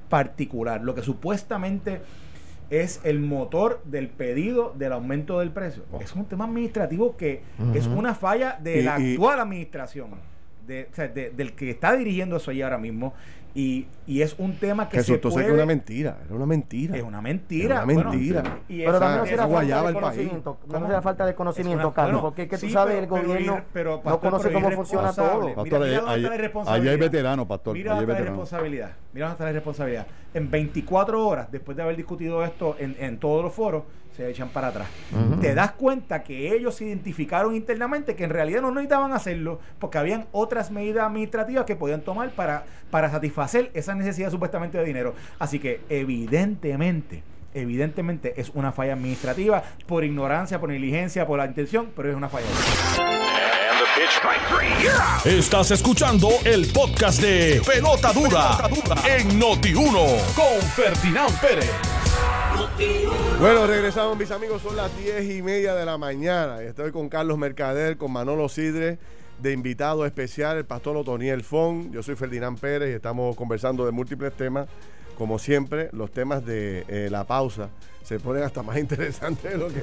[0.09, 2.01] particular, lo que supuestamente
[2.71, 5.85] es el motor del pedido del aumento del precio.
[5.93, 6.01] Oh.
[6.01, 7.43] Es un tema administrativo que
[7.75, 10.09] es una falla de Y- la y- actual administración,
[10.67, 13.13] de, o sea, de- del que está dirigiendo eso ahí ahora mismo,
[13.55, 15.47] y, y es un tema que Jesús, se tú sabes puede...
[15.47, 16.97] que es una mentira, era una mentira.
[16.97, 17.77] es una mentira.
[17.79, 18.43] Es una bueno, mentira.
[18.69, 19.95] y Pero también no falta de el país.
[19.95, 20.59] conocimiento.
[20.67, 23.05] No será falta de conocimiento, una- Carlos, bueno, porque es que tú sí, sabes, pero-
[23.05, 25.55] el pero gobierno pero, no pastor, conoce pero cómo funciona todo.
[25.55, 26.83] Pastor, Mira, mira ahí- dónde está la ahí- irresponsabilidad.
[26.95, 28.91] ahí hay veteranos, pastor, Mira ahí hay dónde está la responsabilidad.
[29.13, 30.07] Mira está la responsabilidad.
[30.35, 33.83] En 24 horas, después de haber discutido esto en, en todos los foros,
[34.17, 34.89] se echan para atrás.
[35.41, 39.99] Te das cuenta que ellos se identificaron internamente que en realidad no necesitaban hacerlo porque
[39.99, 45.15] habían otras medidas administrativas que podían tomar para, para satisfacer esa necesidad supuestamente de dinero.
[45.39, 47.23] Así que evidentemente,
[47.55, 52.29] evidentemente es una falla administrativa por ignorancia, por negligencia, por la intención, pero es una
[52.29, 52.47] falla.
[55.25, 58.59] Estás escuchando el podcast de Pelota Dura,
[59.07, 62.02] en Noti1 con Ferdinand Pérez.
[63.41, 66.63] Bueno, regresamos mis amigos, son las 10 y media de la mañana.
[66.63, 68.99] Estoy con Carlos Mercader, con Manolo Sidre,
[69.41, 71.91] de invitado especial, el pastor Otoniel Fon.
[71.93, 74.69] Yo soy Ferdinand Pérez y estamos conversando de múltiples temas.
[75.19, 77.69] Como siempre, los temas de eh, la pausa
[78.03, 79.81] se ponen hasta más interesantes de lo que,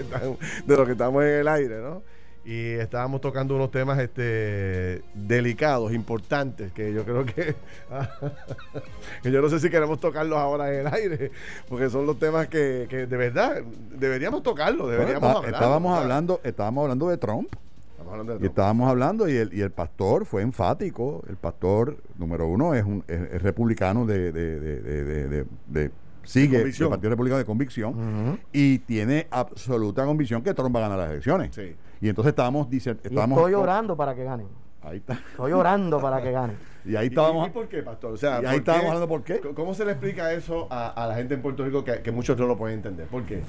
[0.65, 2.01] de lo que estamos en el aire, ¿no?
[2.49, 7.53] Y estábamos tocando unos temas este, delicados, importantes, que yo creo que,
[9.21, 11.31] que yo no sé si queremos tocarlos ahora en el aire,
[11.67, 13.61] porque son los temas que, que de verdad
[13.95, 15.53] deberíamos tocarlos, deberíamos Bueno, hablar.
[15.53, 17.53] estábamos hablando, estábamos hablando de Trump.
[17.91, 18.47] Estamos hablando de Y todo.
[18.49, 21.23] estábamos hablando y el, y el pastor fue enfático.
[21.29, 25.91] El pastor, número uno, es, un, es, es republicano de, de, de, de-
[26.23, 26.71] sigue el.
[26.89, 31.53] Partido Republicano de convicción y tiene absoluta convicción que Trump va a ganar las elecciones.
[31.53, 31.75] Sí.
[32.01, 34.47] Y entonces estábamos diciendo, Y estábamos estoy orando para que ganen.
[34.81, 35.13] Ahí está.
[35.13, 36.57] Estoy orando para que ganen.
[36.85, 37.47] Y ahí ¿Y- estábamos.
[37.49, 38.13] ¿Y, por qué, pastor?
[38.13, 39.41] O sea, y ¿por ahí qué- estábamos hablando por qué.
[39.53, 42.37] ¿Cómo se le explica eso a, a la gente en Puerto Rico que, que muchos
[42.37, 43.05] no lo pueden entender?
[43.07, 43.43] ¿Por qué?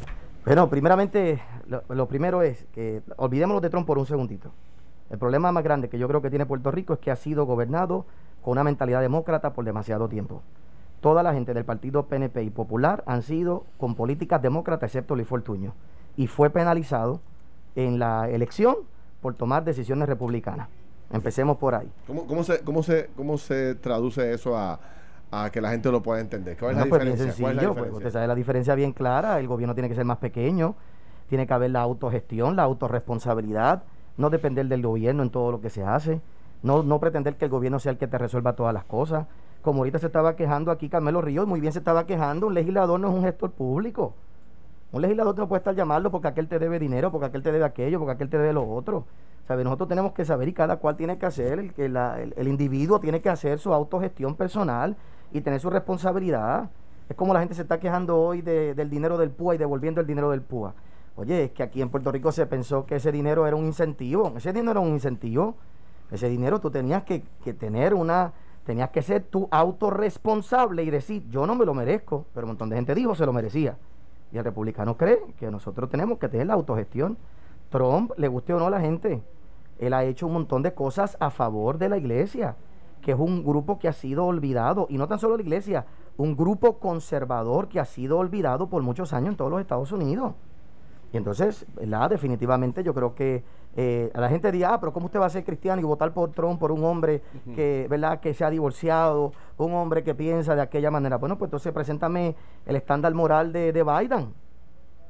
[0.44, 4.50] Bueno, primeramente, lo, lo primero es que olvidémonos de Trump por un segundito.
[5.10, 7.46] El problema más grande que yo creo que tiene Puerto Rico es que ha sido
[7.46, 8.04] gobernado
[8.42, 10.42] con una mentalidad demócrata por demasiado tiempo.
[11.00, 15.28] Toda la gente del partido PNP y Popular han sido con políticas demócratas, excepto Luis
[15.28, 15.72] Fortuño.
[16.16, 17.20] Y fue penalizado
[17.74, 18.76] en la elección
[19.20, 20.68] por tomar decisiones republicanas.
[21.12, 21.90] Empecemos por ahí.
[22.06, 24.78] ¿Cómo, cómo, se, cómo, se, ¿Cómo se traduce eso a,
[25.30, 26.56] a que la gente lo pueda entender?
[26.56, 27.44] ¿Cuál es No, la pues diferencia?
[27.44, 29.94] ¿Cuál es la sencillo, pues, usted sabe la diferencia bien clara, el gobierno tiene que
[29.94, 30.76] ser más pequeño,
[31.28, 33.82] tiene que haber la autogestión, la autorresponsabilidad,
[34.16, 36.20] no depender del gobierno en todo lo que se hace,
[36.62, 39.26] no, no pretender que el gobierno sea el que te resuelva todas las cosas.
[39.62, 43.00] Como ahorita se estaba quejando aquí Carmelo Ríos, muy bien se estaba quejando, un legislador
[43.00, 44.14] no es un gestor público.
[44.92, 47.64] Un legislador no puede estar llamando porque aquel te debe dinero, porque aquel te debe
[47.64, 49.04] aquello, porque aquel te debe lo otro.
[49.46, 49.64] ¿Sabe?
[49.64, 53.20] Nosotros tenemos que saber y cada cual tiene que hacer, el, que el individuo tiene
[53.20, 54.96] que hacer su autogestión personal
[55.32, 56.70] y tener su responsabilidad.
[57.08, 60.00] Es como la gente se está quejando hoy de- del dinero del PUA y devolviendo
[60.00, 60.74] el dinero del PUA.
[61.16, 64.32] Oye, es que aquí en Puerto Rico se pensó que ese dinero era un incentivo.
[64.36, 65.56] Ese dinero era un incentivo.
[66.10, 68.32] Ese dinero tú tenías que, que tener una,
[68.64, 72.70] tenías que ser tú autorresponsable y decir, yo no me lo merezco, pero un montón
[72.70, 73.76] de gente dijo se lo merecía.
[74.32, 77.18] Y el republicano cree que nosotros tenemos que tener la autogestión.
[77.68, 79.22] Trump, le guste o no a la gente,
[79.78, 82.56] él ha hecho un montón de cosas a favor de la iglesia,
[83.00, 86.36] que es un grupo que ha sido olvidado, y no tan solo la iglesia, un
[86.36, 90.34] grupo conservador que ha sido olvidado por muchos años en todos los Estados Unidos.
[91.12, 91.66] Y entonces,
[92.10, 93.42] definitivamente yo creo que
[93.76, 96.12] eh, a la gente dirá, ah, pero ¿cómo usted va a ser cristiano y votar
[96.12, 97.22] por Trump, por un hombre
[97.54, 98.20] que, ¿verdad?
[98.20, 101.16] que se ha divorciado, un hombre que piensa de aquella manera?
[101.18, 102.34] Bueno, pues entonces preséntame
[102.66, 104.34] el estándar moral de, de Biden.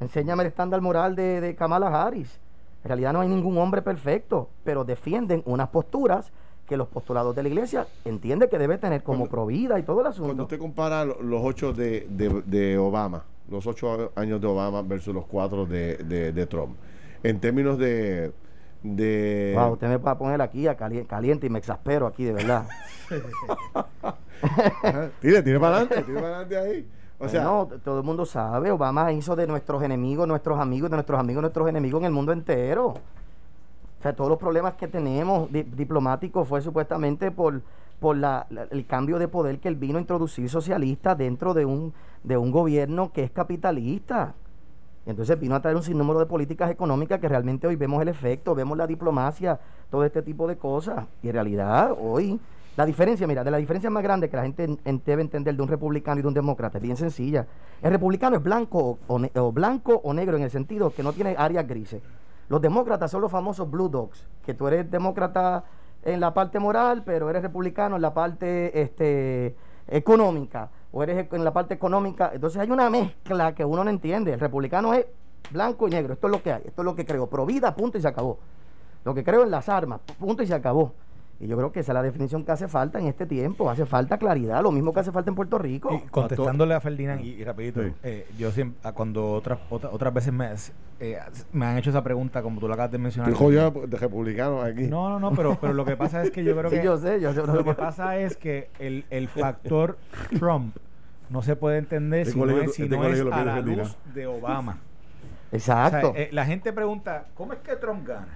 [0.00, 2.38] Enséñame el estándar moral de, de Kamala Harris.
[2.84, 6.32] En realidad no hay ningún hombre perfecto, pero defienden unas posturas
[6.66, 10.00] que los postulados de la iglesia entiende que debe tener como Cuando- provida y todo
[10.00, 10.28] el asunto.
[10.28, 14.80] Cuando usted compara lo- los ocho de, de- de Obama, los ocho años de Obama
[14.82, 16.76] versus los cuatro de, de- de Trump,
[17.22, 18.32] en términos de...
[18.82, 22.24] de Wow, usted me va a poner aquí a cali- caliente y me exaspero aquí,
[22.24, 22.66] de verdad.
[25.20, 26.88] Tire, tire para adelante, tire para adelante ahí.
[27.18, 30.96] O sea, no, todo el mundo sabe, Obama hizo de nuestros enemigos, nuestros amigos, de
[30.96, 32.86] nuestros amigos, nuestros enemigos en el mundo entero.
[32.88, 37.60] O sea, todos los problemas que tenemos di- diplomáticos fue supuestamente por,
[38.00, 41.66] por la- la- el cambio de poder que él vino a introducir socialista dentro de
[41.66, 41.92] un,
[42.24, 44.32] de un gobierno que es capitalista.
[45.10, 48.54] Entonces vino a traer un sinnúmero de políticas económicas que realmente hoy vemos el efecto,
[48.54, 49.58] vemos la diplomacia,
[49.90, 51.06] todo este tipo de cosas.
[51.22, 52.40] Y en realidad hoy
[52.76, 55.62] la diferencia, mira, de la diferencia más grande que la gente en- debe entender de
[55.62, 57.46] un republicano y de un demócrata es bien sencilla.
[57.82, 61.66] El republicano es blanco o blanco o negro en el sentido que no tiene áreas
[61.66, 62.00] grises.
[62.48, 65.64] Los demócratas son los famosos blue dogs, que tú eres demócrata
[66.04, 69.54] en la parte moral, pero eres republicano en la parte este,
[69.88, 72.31] económica, o eres en la parte económica.
[72.33, 74.33] Entonces hay una mezcla que uno no entiende.
[74.33, 75.07] El republicano es
[75.50, 77.29] blanco y negro, esto es lo que hay, esto es lo que creo.
[77.29, 78.38] Pro vida, punto y se acabó.
[79.05, 80.92] Lo que creo en las armas, punto y se acabó.
[81.42, 83.70] Y yo creo que esa es la definición que hace falta en este tiempo.
[83.70, 85.90] Hace falta claridad, lo mismo que hace falta en Puerto Rico.
[85.94, 87.92] Y contestándole a Ferdinand y, y rapidito, Sí.
[88.03, 90.50] eh, yo siempre, cuando otras otra- otras veces me,
[91.00, 91.18] eh,
[91.53, 93.33] me han hecho esa pregunta, como tú lo acabas de mencionar.
[93.33, 94.83] estoy jodido de republicanos aquí.
[94.83, 96.98] No, no, no, pero, pero lo que pasa es que yo creo Sí, que yo
[96.98, 97.40] sé, yo sé.
[97.46, 99.96] lo que pasa es que el, el factor
[100.38, 100.76] Trump
[101.31, 104.79] no se puede entender si no es, si no es a la luz de Obama.
[105.53, 106.12] O Exacto.
[106.12, 108.29] sea, eh, la gente pregunta, ¿cómo es que Trump gana?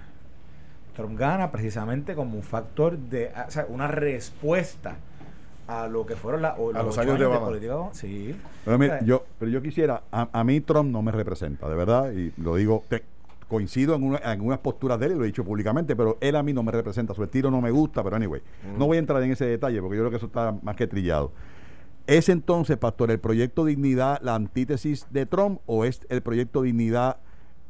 [0.95, 4.95] Trump gana precisamente como un factor de, o sea, una respuesta
[5.67, 7.75] a lo que fueron la, o A los años de política.
[7.93, 8.35] Sí.
[8.63, 11.75] Pero, mira, sea, yo, pero yo quisiera, a, a mí Trump no me representa, de
[11.75, 13.03] verdad, y lo digo, te-
[13.47, 16.35] coincido en, una- en unas posturas de él, y lo he dicho públicamente, pero él
[16.35, 18.41] a mí no me representa, su estilo no me gusta, pero anyway,
[18.77, 20.87] no voy a entrar en ese detalle porque yo creo que eso está más que
[20.87, 21.31] trillado.
[22.07, 27.17] ¿Es entonces, Pastor, el proyecto Dignidad la antítesis de Trump o es el proyecto Dignidad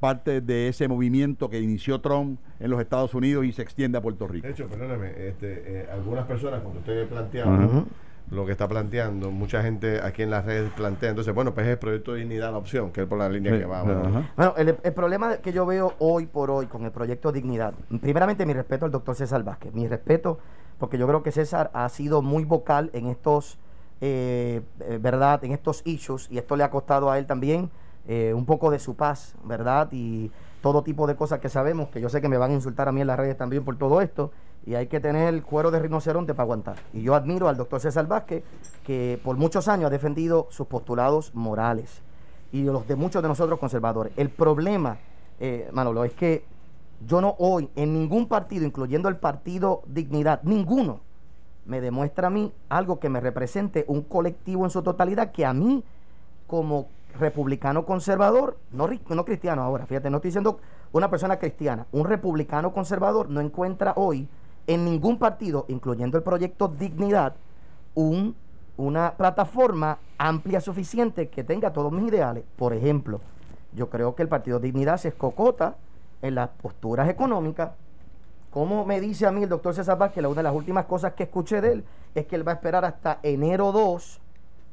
[0.05, 4.01] parte de ese movimiento que inició Trump en los Estados Unidos y se extiende a
[4.01, 4.45] Puerto Rico?
[4.45, 7.83] De hecho, perdóname, este, eh, algunas personas, cuando usted planteaba
[8.29, 11.71] lo que está planteando, mucha gente aquí en las redes plantea, entonces, bueno, pues es
[11.73, 13.81] el proyecto de dignidad la opción, que es por la línea Sí, que va.
[13.83, 14.53] bueno.
[14.57, 18.53] el, el problema que yo veo hoy por hoy con el proyecto Dignidad, primeramente mi
[18.53, 20.37] respeto al doctor César Vázquez, mi respeto
[20.77, 23.57] porque yo creo que César ha sido muy vocal en estos,
[24.01, 25.43] eh, eh, ¿verdad?
[25.43, 27.69] En estos issues y esto le ha costado a él también
[28.07, 29.89] eh, un poco de su paz, ¿verdad?
[29.91, 32.87] Y todo tipo de cosas que sabemos, que yo sé que me van a insultar
[32.87, 34.31] a mí en las redes también por todo esto,
[34.65, 36.75] y hay que tener el cuero de rinoceronte para aguantar.
[36.93, 38.43] Y yo admiro al doctor César Vázquez,
[38.83, 42.01] que por muchos años ha defendido sus postulados morales
[42.51, 44.13] y los de muchos de nosotros conservadores.
[44.17, 44.97] El problema,
[45.39, 46.45] eh, Manolo, es que
[47.05, 51.01] yo no hoy en ningún partido, incluyendo el partido Dignidad, ninguno
[51.65, 55.53] me demuestra a mí algo que me represente un colectivo en su totalidad que a
[55.53, 55.83] mí
[56.47, 56.87] como
[57.19, 60.59] republicano conservador, no, no cristiano ahora, fíjate, no estoy diciendo
[60.91, 64.27] una persona cristiana, un republicano conservador no encuentra hoy
[64.67, 67.35] en ningún partido, incluyendo el proyecto Dignidad,
[67.93, 68.35] un,
[68.77, 72.43] una plataforma amplia suficiente que tenga todos mis ideales.
[72.55, 73.21] Por ejemplo,
[73.73, 75.75] yo creo que el Partido Dignidad se escocota
[76.21, 77.71] en las posturas económicas.
[78.49, 81.13] Como me dice a mí el doctor César Vázquez, la una de las últimas cosas
[81.13, 81.83] que escuché de él
[82.15, 84.21] es que él va a esperar hasta enero 2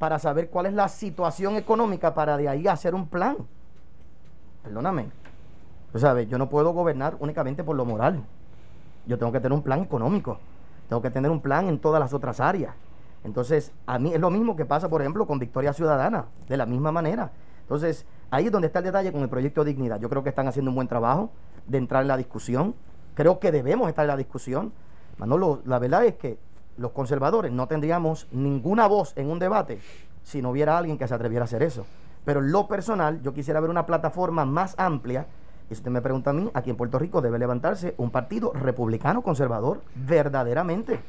[0.03, 3.37] para saber cuál es la situación económica para de ahí hacer un plan.
[4.65, 5.07] Perdóname.
[5.93, 8.21] Tú sabes, yo no puedo gobernar únicamente por lo moral.
[9.07, 10.41] Yo tengo que tener un plan económico.
[10.89, 12.75] Tengo que tener un plan en todas las otras áreas.
[13.23, 16.67] Entonces, a mí es lo mismo que pasa, por ejemplo, con Victoria Ciudadana, de la
[16.67, 17.31] misma manera.
[17.61, 20.01] Entonces, ahí es donde está el detalle con el proyecto Dignidad.
[20.01, 21.31] Yo creo que están haciendo un buen trabajo
[21.69, 22.75] de entrar en la discusión.
[23.15, 24.73] Creo que debemos estar en la discusión.
[25.19, 26.41] Manolo, la verdad es que
[26.77, 29.79] los conservadores no tendríamos ninguna voz en un debate
[30.23, 31.85] si no hubiera alguien que se atreviera a hacer eso.
[32.25, 35.27] Pero en lo personal, yo quisiera ver una plataforma más amplia.
[35.69, 38.53] Y si usted me pregunta a mí, aquí en Puerto Rico debe levantarse un partido
[38.53, 41.01] republicano conservador, verdaderamente.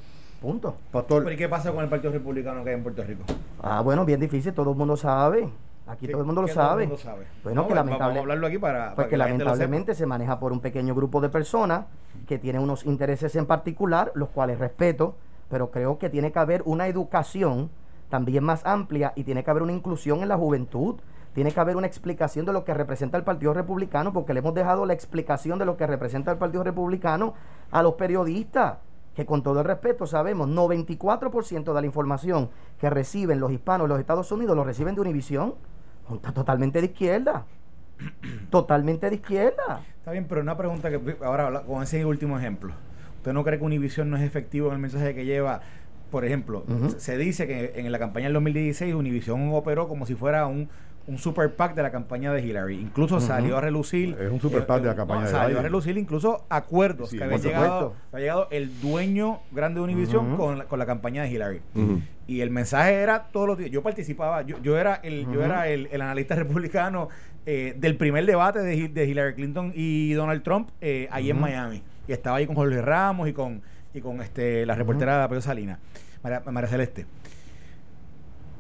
[0.41, 0.75] Punto.
[0.91, 3.23] Pastor, ¿Pero y qué pasa con el Partido Republicano que hay en Puerto Rico?
[3.61, 5.47] Ah, bueno, bien difícil, todo el mundo sabe.
[5.85, 6.69] Aquí todo el mundo lo ¿Qué sabe.
[6.69, 7.25] todo el mundo sabe?
[7.43, 10.39] Bueno, No, que vamos lamentable- a hablarlo aquí para, para Porque que lamentablemente se maneja
[10.39, 11.85] por un pequeño grupo de personas
[12.27, 15.15] que tienen unos intereses en particular, los cuales respeto,
[15.53, 17.69] pero creo que tiene que haber una educación
[18.09, 20.95] también más amplia y tiene que haber una inclusión en la juventud.
[21.35, 24.55] Tiene que haber una explicación de lo que representa el Partido Republicano, porque le hemos
[24.55, 27.35] dejado la explicación de lo que representa el Partido Republicano
[27.69, 28.79] a los periodistas,
[29.13, 33.89] que con todo el respeto sabemos, 94% de la información que reciben los hispanos en
[33.89, 35.53] los Estados Unidos lo reciben de Univisión,
[36.15, 37.45] está totalmente de izquierda.
[38.49, 39.81] totalmente de izquierda.
[39.99, 42.73] Está bien, pero una pregunta que ahora con ese último ejemplo.
[43.23, 45.61] ¿Usted no cree que Univisión no es efectivo en el mensaje que lleva?
[46.11, 46.65] Por ejemplo,
[46.97, 50.67] se dice que en la campaña del 2016 Univisión operó como si fuera un
[51.05, 52.79] un super PAC de la campaña de Hillary.
[52.79, 54.17] Incluso salió a relucir.
[54.19, 55.43] Es un super PAC de la campaña de Hillary.
[55.43, 60.37] Salió a relucir incluso acuerdos que había llegado, había llegado el dueño grande de Univision
[60.37, 61.61] con, la, con, la, campaña de Hillary.
[62.25, 63.69] Y el mensaje era todos los días.
[63.69, 67.09] Yo participaba, yo, yo era el, yo era el, el analista republicano
[67.45, 71.83] eh, del primer debate de, de, Hillary Clinton y Donald Trump eh, ahí en Miami.
[72.07, 73.61] Y estaba ahí con Jorge Ramos y con,
[73.93, 75.79] y con este, la reportera de Pedro Salinas,
[76.21, 77.05] María, María Celeste.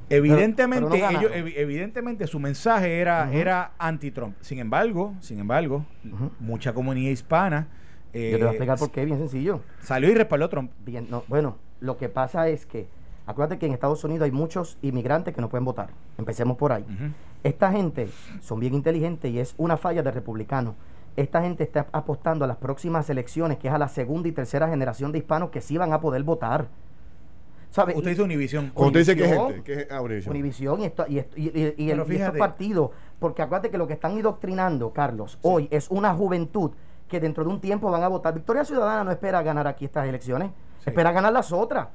[0.09, 4.35] Evidentemente, ellos, evidentemente su mensaje era, era anti-Trump.
[4.41, 5.85] Sin embargo, sin embargo,
[6.39, 7.67] mucha comunidad hispana.
[8.13, 9.61] Eh, Yo te voy a explicar por qué, bien sencillo.
[9.81, 10.71] Salió y respaldó a Trump.
[10.85, 12.87] Bien, no, bueno, lo que pasa es que,
[13.25, 15.89] acuérdate que en Estados Unidos hay muchos inmigrantes que no pueden votar.
[16.19, 16.85] Empecemos por ahí.
[17.43, 18.07] Esta gente
[18.41, 20.75] son bien inteligentes y es una falla de republicanos.
[21.15, 24.67] Esta gente está apostando a las próximas elecciones, que es a la segunda y tercera
[24.67, 26.67] generación de hispanos que sí van a poder votar.
[27.69, 28.71] Usted dice Univisión.
[28.75, 30.81] usted dice que es gente, ¿qué es Univisión?
[30.81, 31.17] y, esto, y,
[31.77, 36.71] y, estos partidos, porque acuérdate que lo que están indoctrinando, Carlos, hoy es una juventud
[37.07, 38.33] que dentro de un tiempo van a votar.
[38.33, 40.51] Victoria Ciudadana no espera ganar aquí estas elecciones,
[40.85, 41.87] espera ganar las otras.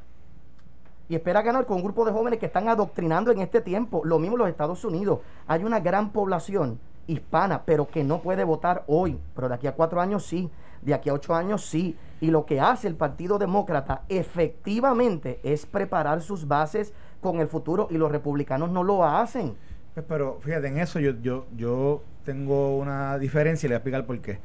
[1.08, 4.02] Y espera ganar con un grupo de jóvenes que están adoctrinando en este tiempo.
[4.04, 5.20] Lo mismo en los Estados Unidos.
[5.46, 6.78] Hay una gran población
[7.08, 9.18] hispana, pero que no puede votar hoy.
[9.34, 10.48] Pero de aquí a cuatro años sí,
[10.82, 11.96] de aquí a ocho años sí.
[12.20, 17.88] Y lo que hace el Partido Demócrata efectivamente es preparar sus bases con el futuro
[17.90, 19.54] y los republicanos no lo hacen.
[19.94, 23.78] Pues, pero fíjate, en eso yo, yo, yo tengo una diferencia y le voy a
[23.78, 24.38] explicar por qué.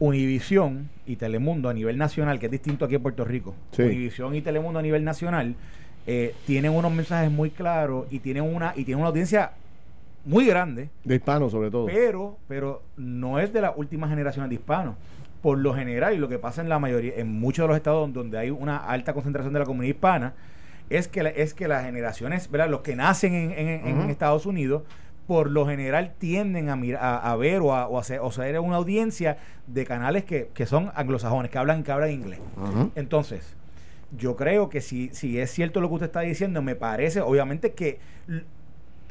[0.00, 4.42] Univisión y Telemundo a nivel nacional, que es distinto aquí en Puerto Rico, Univisión y
[4.42, 5.54] Telemundo a nivel nacional
[6.06, 9.52] eh, tienen unos mensajes muy claros y tienen una y tienen una audiencia
[10.24, 10.90] muy grande.
[11.04, 11.86] De hispanos sobre todo.
[11.86, 14.96] Pero, pero no es de la última generación de hispanos
[15.42, 18.10] por lo general, y lo que pasa en la mayoría, en muchos de los estados
[18.12, 20.34] donde hay una alta concentración de la comunidad hispana,
[20.88, 22.70] es que, es que las generaciones, ¿verdad?
[22.70, 24.84] los que nacen en, Estados Unidos,
[25.26, 28.58] por lo general tienden a, mirar, a, ver o a, o a, ser, o ser
[28.60, 32.40] una audiencia de canales que, son anglosajones, que hablan, que hablan inglés.
[32.94, 33.56] Entonces,
[34.16, 37.72] yo creo que si, si es cierto lo que usted está diciendo, me parece, obviamente,
[37.72, 37.98] que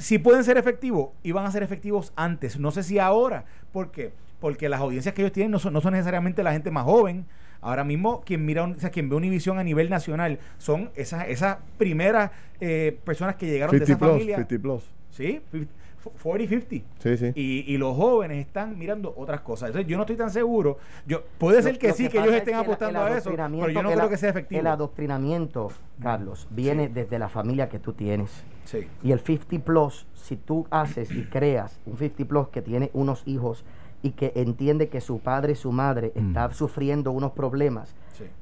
[0.02, 2.60] si pueden ser efectivos, iban a ser efectivos antes.
[2.60, 3.46] No sé si ahora.
[3.72, 4.12] ¿Por qué?
[4.42, 7.26] porque las audiencias que ellos tienen no son, no son necesariamente la gente más joven.
[7.62, 11.58] Ahora mismo, quien mira, o sea, quien ve Univisión a nivel nacional son esas, esas
[11.78, 14.38] primeras eh, personas que llegaron de esa familia.
[14.38, 14.84] 50 plus.
[15.12, 16.76] Sí, 40, 50.
[17.00, 17.32] Sí, sí.
[17.36, 19.70] Y, y, los jóvenes están mirando otras cosas.
[19.70, 20.78] Entonces, yo no estoy tan seguro.
[21.06, 24.10] Yo, puede ser que sí, que, ellos estén apostando a eso, pero yo no creo
[24.10, 24.62] que sea efectivo.
[24.62, 28.44] El adoctrinamiento, Carlos, viene desde la familia que tú tienes.
[28.66, 28.88] Sí.
[29.04, 33.24] Y el 50 plus, si tú haces y creas un 50 plus que tiene unos
[33.26, 33.66] hijos
[34.04, 37.96] y que entiende que su padre, su madre está sufriendo unos problemas.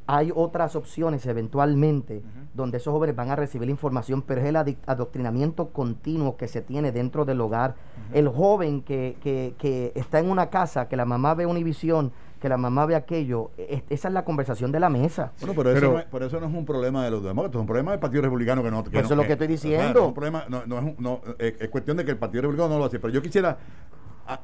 [0.07, 2.21] Hay otras opciones eventualmente
[2.53, 6.91] donde esos jóvenes van a recibir información, pero es el adoctrinamiento continuo que se tiene
[6.91, 7.75] dentro del hogar.
[8.13, 12.49] El joven que, que, que, está en una casa, que la mamá ve Univisión, que
[12.49, 15.31] la mamá ve aquello, esa es la conversación de la mesa.
[15.39, 17.67] Bueno, pero, eso, no es, eso no es un problema de los demócratas, es un
[17.67, 18.83] problema del Partido Republicano que no...
[18.83, 20.07] Que eso es lo que estoy diciendo.
[20.07, 22.99] un problema, no, no, es, es, cuestión de que el Partido Republicano no lo hace,
[22.99, 23.57] pero yo quisiera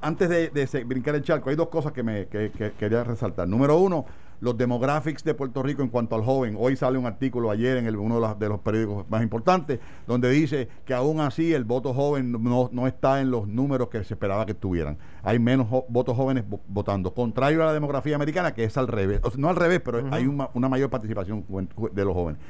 [0.02, 3.48] antes de, brincar el charco, hay dos cosas que me quería resaltar.
[3.48, 4.06] Número uno,
[4.42, 6.56] los demographics de Puerto Rico en cuanto al joven.
[6.60, 10.94] Hoy sale un artículo ayer en uno de los, periódicos más importantes donde dice que
[10.94, 14.98] aún así el voto joven no, está en los números que se esperaba que estuvieran.
[15.24, 19.22] Hay menos votos jóvenes votando, contrario a la demografía americana que es al revés.
[19.38, 21.46] no al revés, pero hay una, una mayor participación
[21.92, 22.42] de los jóvenes.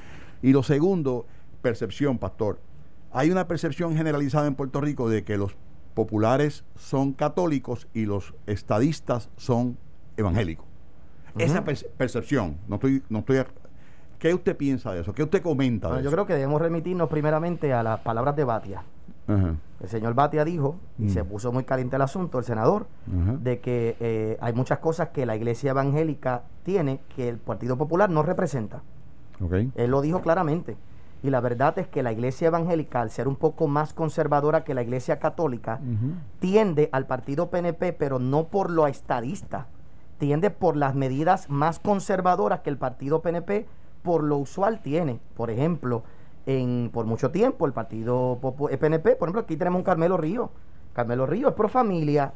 [0.41, 1.25] Y lo segundo,
[1.61, 2.59] percepción, pastor.
[3.11, 5.55] Hay una percepción generalizada en Puerto Rico de que los
[5.95, 9.77] populares son católicos y los estadistas son
[10.17, 10.67] evangélicos.
[11.37, 13.37] Esa percepción, no estoy, no estoy
[14.19, 15.13] ¿Qué usted piensa de eso?
[15.13, 18.83] ¿Qué usted comenta de yo creo que debemos remitirnos primeramente a las palabras de Batia.
[19.27, 21.27] El señor Batia dijo, y se mm.
[21.27, 25.35] puso muy caliente el asunto, el senador, de que eh, hay muchas cosas que la
[25.35, 28.83] iglesia evangélica tiene que el Partido Popular no representa.
[29.75, 30.77] Él lo dijo claramente.
[31.25, 34.75] Y la verdad es que la iglesia evangélica, al ser un poco más conservadora que
[34.75, 35.79] la iglesia católica,
[36.37, 39.65] tiende al partido PNP, pero no por lo estadista,
[40.19, 43.65] tiende por las medidas más conservadoras que el partido PNP
[44.03, 45.19] por lo usual tiene.
[45.35, 46.03] Por ejemplo,
[46.45, 48.37] en, por mucho tiempo el partido
[48.79, 50.51] PNP, por ejemplo, aquí tenemos un Carmelo Río,
[50.93, 52.33] Carmelo Ríos es pro familia,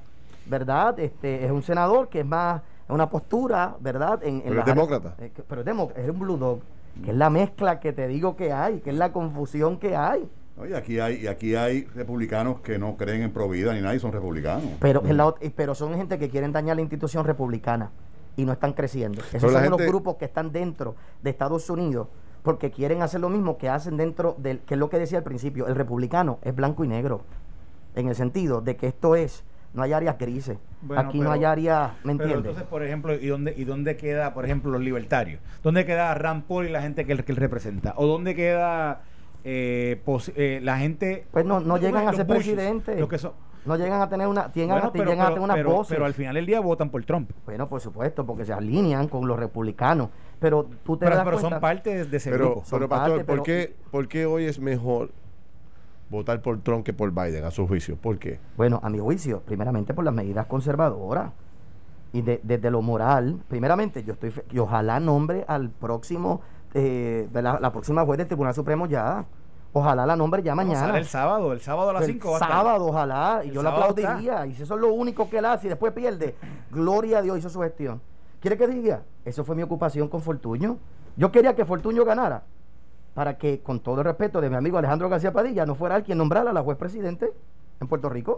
[0.48, 1.00] ¿verdad?
[1.00, 4.24] Este es un senador que es más es una postura, ¿verdad?
[4.24, 5.24] En, en Pero las es áreas- demócrata.
[5.24, 6.62] eh, pero es, demo- es un blue dog,
[7.04, 10.30] que es la mezcla que te digo que hay, que es la confusión que hay.
[10.58, 14.12] Oye, aquí hay, y aquí hay republicanos que no creen en Provida ni nadie son
[14.12, 14.66] republicanos.
[14.80, 17.91] Pero, la ot- y- pero son gente que quieren dañar la institución republicana
[18.36, 19.22] y no están creciendo.
[19.22, 22.08] Esos Pero son los grupos que están dentro de Estados Unidos
[22.43, 25.24] porque quieren hacer lo mismo que hacen dentro del, que es lo que decía al
[25.24, 27.22] principio, el republicano es blanco y negro,
[27.95, 29.43] en el sentido de que esto es,
[29.74, 32.38] no hay áreas grises, Bueno, aquí no hay áreas, ¿me Pero entiendes?
[32.38, 35.41] entonces, por ejemplo, ¿y dónde, ¿y dónde queda, por ejemplo, los libertarios?
[35.63, 37.93] ¿Dónde queda Rand Paul y la gente que él, que él representa?
[37.97, 39.01] ¿O dónde queda
[39.43, 41.26] eh, pos- eh, la gente...
[41.32, 42.99] Pues no, no llegan a ser presidentes.
[42.99, 43.34] los que son-
[43.65, 45.93] no llegan a tener una, llegan, Bueno, a, pero, llegan a tener unas pero- voces.
[45.93, 47.30] pero al final del día votan por Trump.
[47.45, 50.09] Bueno, por supuesto, porque se alinean con los republicanos.
[50.39, 52.65] Pero tú te Pero, das pero cuenta, son parte de, ese Pero, grupo.
[52.65, 55.11] Son pero Pastor, parte, ¿por, pero- qué, ¿por qué hoy es mejor
[56.10, 57.95] votar por Trump que por Biden, a su juicio?
[57.95, 58.39] ¿Por qué?
[58.57, 61.32] Bueno, a mi juicio, primeramente por las medidas conservadoras
[62.14, 63.39] y de- desde lo moral.
[63.47, 66.41] Primeramente, yo estoy fe- y ojalá nombre al próximo,
[66.74, 69.26] eh, de la, la próxima juez del Tribunal Supremo ya.
[69.72, 70.97] Ojalá la nombre ya mañana.
[70.97, 72.49] el sábado, el sábado a las El 5 va a estar.
[72.49, 74.47] sábado, ojalá, y El yo lo sábado aplaudiría.
[74.47, 76.34] Y si eso es lo único que él hace y después pierde,
[76.72, 78.01] gloria a Dios, hizo su gestión.
[78.39, 79.03] ¿Quiere que diga?
[79.26, 80.78] Eso fue mi ocupación con Fortuño.
[81.18, 82.41] Yo quería que Fortuño ganara
[83.20, 86.03] para que, con todo el respeto de mi amigo Alejandro García Padilla, no fuera él
[86.03, 87.34] quien nombrara a la juez presidente
[87.82, 88.38] en Puerto Rico.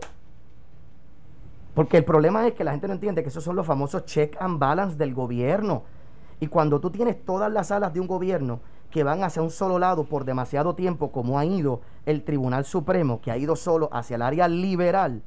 [1.75, 4.35] Porque el problema es que la gente no entiende que esos son los famosos check
[4.39, 5.83] and balance del gobierno.
[6.39, 8.59] Y cuando tú tienes todas las alas de un gobierno
[8.89, 13.21] que van hacia un solo lado por demasiado tiempo, como ha ido el Tribunal Supremo,
[13.21, 15.21] que ha ido solo hacia el área liberal,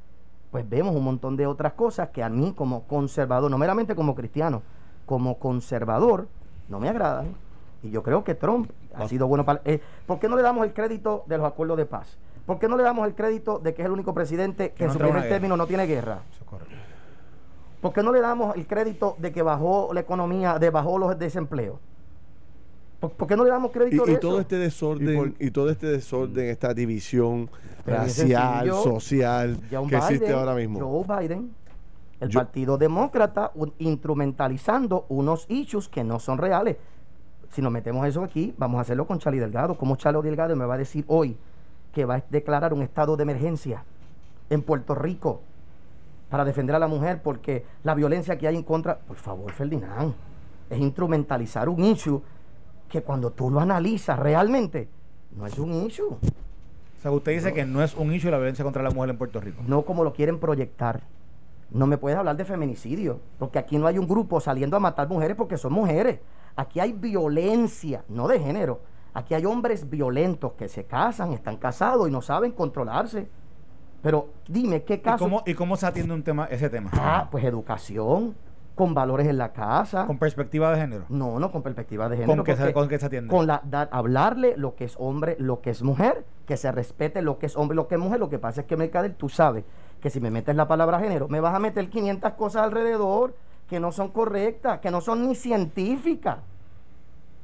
[0.51, 4.17] pues vemos un montón de otras cosas que a mí como conservador, no meramente como
[4.17, 4.63] cristiano,
[5.07, 6.27] como conservador,
[6.69, 7.37] no me agradan.
[7.85, 9.61] Y yo creo que Trump ha sido bueno para...
[9.65, 12.17] eh, ¿Por qué no le damos el crédito de los acuerdos de paz?
[12.47, 14.93] ¿Por qué no le damos el crédito de que es el único presidente que no
[14.93, 16.21] en su primer término no tiene guerra?
[16.33, 16.75] Eso es correcto.
[17.81, 21.19] ¿Por qué no le damos el crédito de que bajó la economía, de bajó los
[21.19, 21.79] desempleos?
[23.01, 24.21] ¿Por, por qué no le damos crédito Y, de y eso?
[24.21, 27.51] todo este desorden, Y por- y, todo este desorden, esta división
[27.85, 28.83] Pero racial, sencillo.
[28.83, 30.81] social John que existe ahora mismo.
[30.81, 31.51] Joe Biden,
[32.21, 36.77] el Yo- Partido Demócrata, un- instrumentalizando unos issues que no son reales.
[37.55, 39.79] Si nos metemos eso aquí, vamos a hacerlo con Charlie Delgado.
[39.79, 41.37] ¿Cómo Charlie Delgado me va a decir hoy
[41.93, 43.85] que va a declarar un estado de emergencia
[44.51, 45.41] en Puerto Rico
[46.31, 47.23] para defender a la mujer?
[47.23, 50.15] Porque la violencia que hay en contra, por favor, Ferdinand,
[50.69, 52.21] es instrumentalizar un issue
[52.89, 54.89] que cuando tú lo analizas realmente,
[55.37, 56.09] no es un issue.
[56.09, 59.17] O sea, usted dice que no es un issue la violencia contra la mujer en
[59.17, 59.63] Puerto Rico.
[59.65, 61.03] no como lo quieren proyectar.
[61.75, 65.09] No me puedes hablar de feminicidio, porque aquí no hay un grupo saliendo a matar
[65.09, 66.21] mujeres porque son mujeres.
[66.57, 68.81] Aquí hay violencia, no de género.
[69.13, 73.29] Aquí hay hombres violentos que se casan, están casados y no saben controlarse.
[74.03, 75.25] Pero dime, ¿qué ¿Y caso?
[75.25, 76.91] cómo, ¿Y cómo se atiende un tema, ese tema?
[76.93, 78.37] Ah, pues educación,
[78.77, 80.07] con valores en la casa.
[80.07, 81.05] Con perspectiva de género.
[81.09, 82.37] No, no con perspectiva de género.
[82.37, 83.31] ¿Con qué, se, ¿Con qué se atiende?
[83.31, 87.21] con la, da- hablarle lo que es hombre, lo que es mujer, que se respete
[87.23, 88.21] lo que es hombre, lo que es mujer.
[88.21, 89.65] Lo que pasa es que, Mercader, tú sabes
[90.05, 93.35] que si me metes la palabra género, me vas a meter 500 cosas alrededor
[93.71, 96.41] que no son correctas, que no son ni científicas.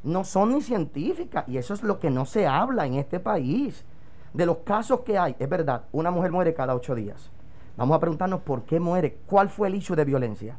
[0.02, 1.48] No son ni científicas.
[1.48, 3.86] Y eso es lo que no se habla en este país.
[4.34, 7.30] De los casos que hay, es verdad, una mujer muere cada ocho días.
[7.78, 10.58] Vamos a preguntarnos por qué muere, cuál fue el issue de violencia.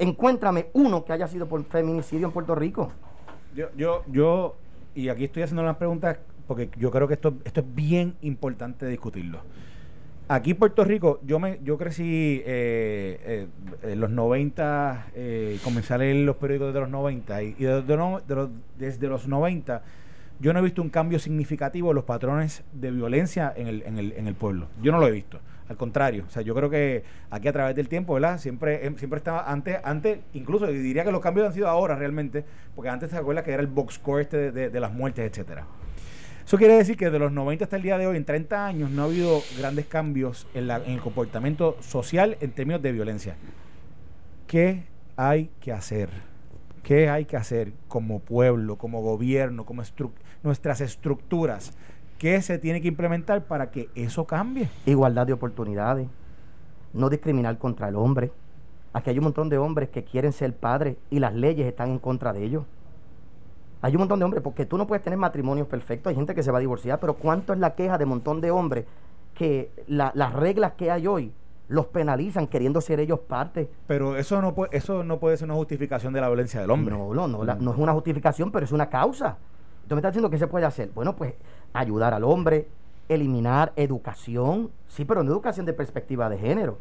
[0.00, 2.90] Encuéntrame uno que haya sido por feminicidio en Puerto Rico.
[3.54, 4.56] Yo, yo, yo,
[4.96, 6.18] y aquí estoy haciendo unas preguntas
[6.48, 9.38] porque yo creo que esto, esto es bien importante discutirlo.
[10.34, 13.46] Aquí en Puerto Rico, yo me, yo crecí eh,
[13.84, 17.64] eh, en los 90, eh, comencé a leer los periódicos desde los 90 y, y
[17.64, 19.82] no- de los, desde los 90
[20.40, 23.98] yo no he visto un cambio significativo en los patrones de violencia en el, en
[23.98, 24.68] el, en el pueblo.
[24.82, 25.38] Yo no lo he visto.
[25.68, 28.38] Al contrario, o sea, yo creo que aquí a través del tiempo, ¿verdad?
[28.38, 32.44] Siempre, eh, siempre estaba antes, antes, incluso diría que los cambios han sido ahora realmente,
[32.74, 35.30] porque antes se acuerda que era el box score este de, de- de las muertes,
[35.30, 35.64] etcétera.
[36.46, 38.90] Eso quiere decir que de los 90 hasta el día de hoy, en 30 años,
[38.90, 43.36] no ha habido grandes cambios en, el comportamiento social en términos de violencia.
[44.46, 44.84] ¿Qué
[45.16, 46.10] hay que hacer?
[46.82, 49.82] ¿Qué hay que hacer como pueblo, como gobierno, como
[50.42, 51.72] nuestras estructuras?
[52.18, 54.68] ¿Qué se tiene que implementar para que eso cambie?
[54.84, 56.08] igualdad de oportunidades,
[56.92, 58.32] no discriminar contra el hombre.
[58.92, 61.98] Aquí hay un montón de hombres que quieren ser padres y las leyes están en
[61.98, 62.64] contra de ellos.
[63.82, 66.42] Hay un montón de hombres, porque tú no puedes tener matrimonios perfectos, hay gente que
[66.42, 68.84] se va a divorciar, pero ¿cuánto es la queja de un montón de hombres
[69.34, 71.32] que la- las reglas que hay hoy
[71.68, 73.68] los penalizan queriendo ser ellos parte?
[73.88, 76.94] Pero eso no puede, eso no puede ser una justificación de la violencia del hombre.
[76.96, 79.36] No, no, no, la- no es una justificación, pero es una causa.
[79.88, 80.90] Tú me estás diciendo que se puede hacer.
[80.94, 81.34] Bueno, pues
[81.72, 82.68] ayudar al hombre,
[83.08, 86.78] eliminar educación, sí, pero no educación de perspectiva de género.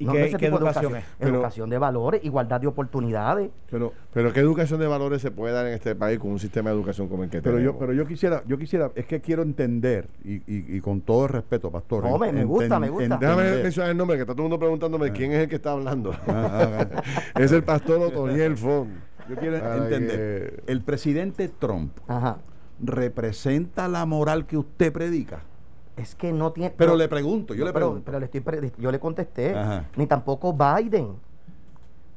[0.00, 1.18] ¿Y No, qué- no ese qué tipo de educación educación.
[1.20, 1.28] es?
[1.34, 3.50] Educación de valores, igualdad de oportunidades.
[3.70, 6.70] Pero, pero ¿qué educación de valores se puede dar en este país con un sistema
[6.70, 7.80] de educación como el que Pero yo, tenemos?
[7.80, 11.30] pero yo quisiera, yo quisiera, es que quiero entender, y, y, y con todo el
[11.30, 12.04] respeto, pastor.
[12.04, 13.16] No, me- me gusta, me gusta.
[13.16, 15.72] Déjame mencionar el nombre, que está todo el mundo preguntándome quién es el que está
[15.72, 16.12] hablando.
[16.28, 17.02] Ah, ah,
[17.40, 18.90] es el pastor Otoniel Font.
[19.28, 20.62] Yo quiero entender.
[20.64, 22.38] que- El presidente Trump Ajá.
[22.80, 25.40] representa la moral que usted predica.
[25.98, 26.70] Es que no tiene.
[26.76, 28.02] Pero no- le pregunto, yo no, le pregunto.
[28.04, 29.54] pero le estoy pre- yo le contesté.
[29.54, 29.84] Ajá.
[29.96, 31.16] Ni tampoco Biden.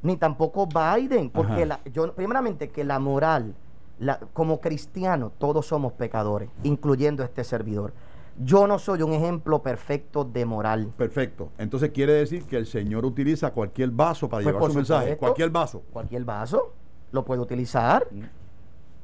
[0.04, 1.30] Ni tampoco Biden.
[1.30, 3.54] Porque la, yo, primeramente, que la moral,
[4.00, 7.94] la, como cristiano, todos somos pecadores, incluyendo este servidor.
[8.44, 10.92] Yo no soy un ejemplo perfecto de moral.
[10.98, 11.50] Perfecto.
[11.58, 15.18] Entonces quiere decir que el Señor utiliza cualquier vaso para Pues, llevar su mensaje.
[15.18, 15.84] Cualquier vaso.
[15.92, 16.74] Cualquier vaso
[17.12, 18.08] lo puede utilizar.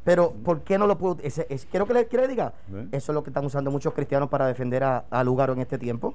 [0.07, 2.53] Pero, ¿por qué no lo puedo es- Quiero que le, que le diga.
[2.73, 2.87] ¿Eh?
[2.93, 5.77] Eso es lo que están usando muchos cristianos para defender a, a Lugaro en este
[5.77, 6.13] tiempo.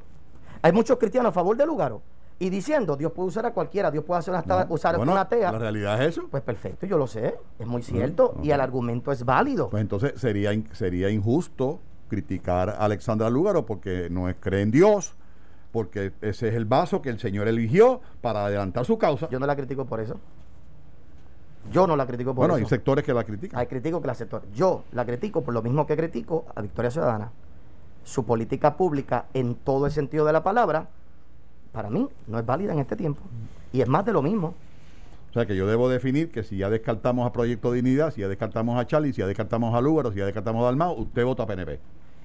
[0.63, 2.01] Hay muchos cristianos a favor de Lugaro
[2.39, 4.65] y diciendo, Dios puede usar a cualquiera, Dios puede hacer No.
[4.71, 5.53] usar Bueno, una atea.
[5.53, 6.27] La realidad es eso.
[6.31, 9.69] Pues perfecto, yo lo sé, es muy cierto y el argumento es válido.
[9.69, 11.79] Pues entonces sería, sería injusto
[12.09, 15.13] criticar a Alexandra Lúgaro porque no es, cree en Dios,
[15.71, 19.29] porque ese es el vaso que el Señor eligió para adelantar su causa.
[19.29, 20.19] Yo no la critico por eso.
[21.71, 22.71] Yo no la critico por bueno, hay eso.
[22.71, 23.59] sectores que la critican.
[23.59, 24.43] Hay critico que la sector.
[24.55, 27.31] Yo la critico por lo mismo que critico a Victoria Ciudadana.
[28.05, 30.89] Su política pública en todo el sentido de la palabra,
[31.73, 33.23] para mí, no es válida en este tiempo.
[33.73, 34.55] Y es más de lo mismo.
[35.31, 38.29] O sea que yo debo definir que si ya descartamos a Proyecto Dignidad, si ya
[38.29, 41.47] descartamos a Charlie, si ya descartamos a Lúgaro, si ya descartamos a Dalmao, usted vota
[41.47, 41.79] PNP.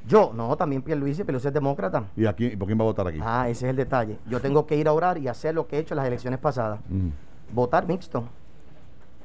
[0.08, 2.04] Yo, no, también Pierluisi, Pierluisi es demócrata.
[2.16, 3.20] ¿Y aquí, y por quién va a votar aquí?
[3.22, 4.18] Ah, ese es el detalle.
[4.30, 6.40] Yo tengo que ir a orar y hacer lo que he hecho en las elecciones
[6.40, 6.80] pasadas.
[6.90, 7.10] Mm.
[7.54, 8.26] Votar mixto.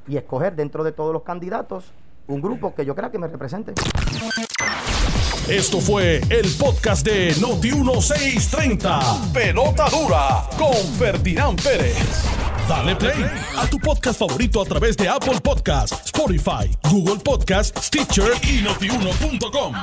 [0.09, 1.85] Y escoger dentro de todos los candidatos
[2.27, 3.75] un grupo que yo crea que me represente.
[5.49, 9.33] Esto fue el podcast de Noti 1630.
[9.33, 11.97] Pelota dura con Ferdinand Pérez.
[12.69, 13.25] Dale play
[13.59, 19.75] a tu podcast favorito a través de Apple Podcasts, Spotify, Google Podcasts, Stitcher y notiuno.com.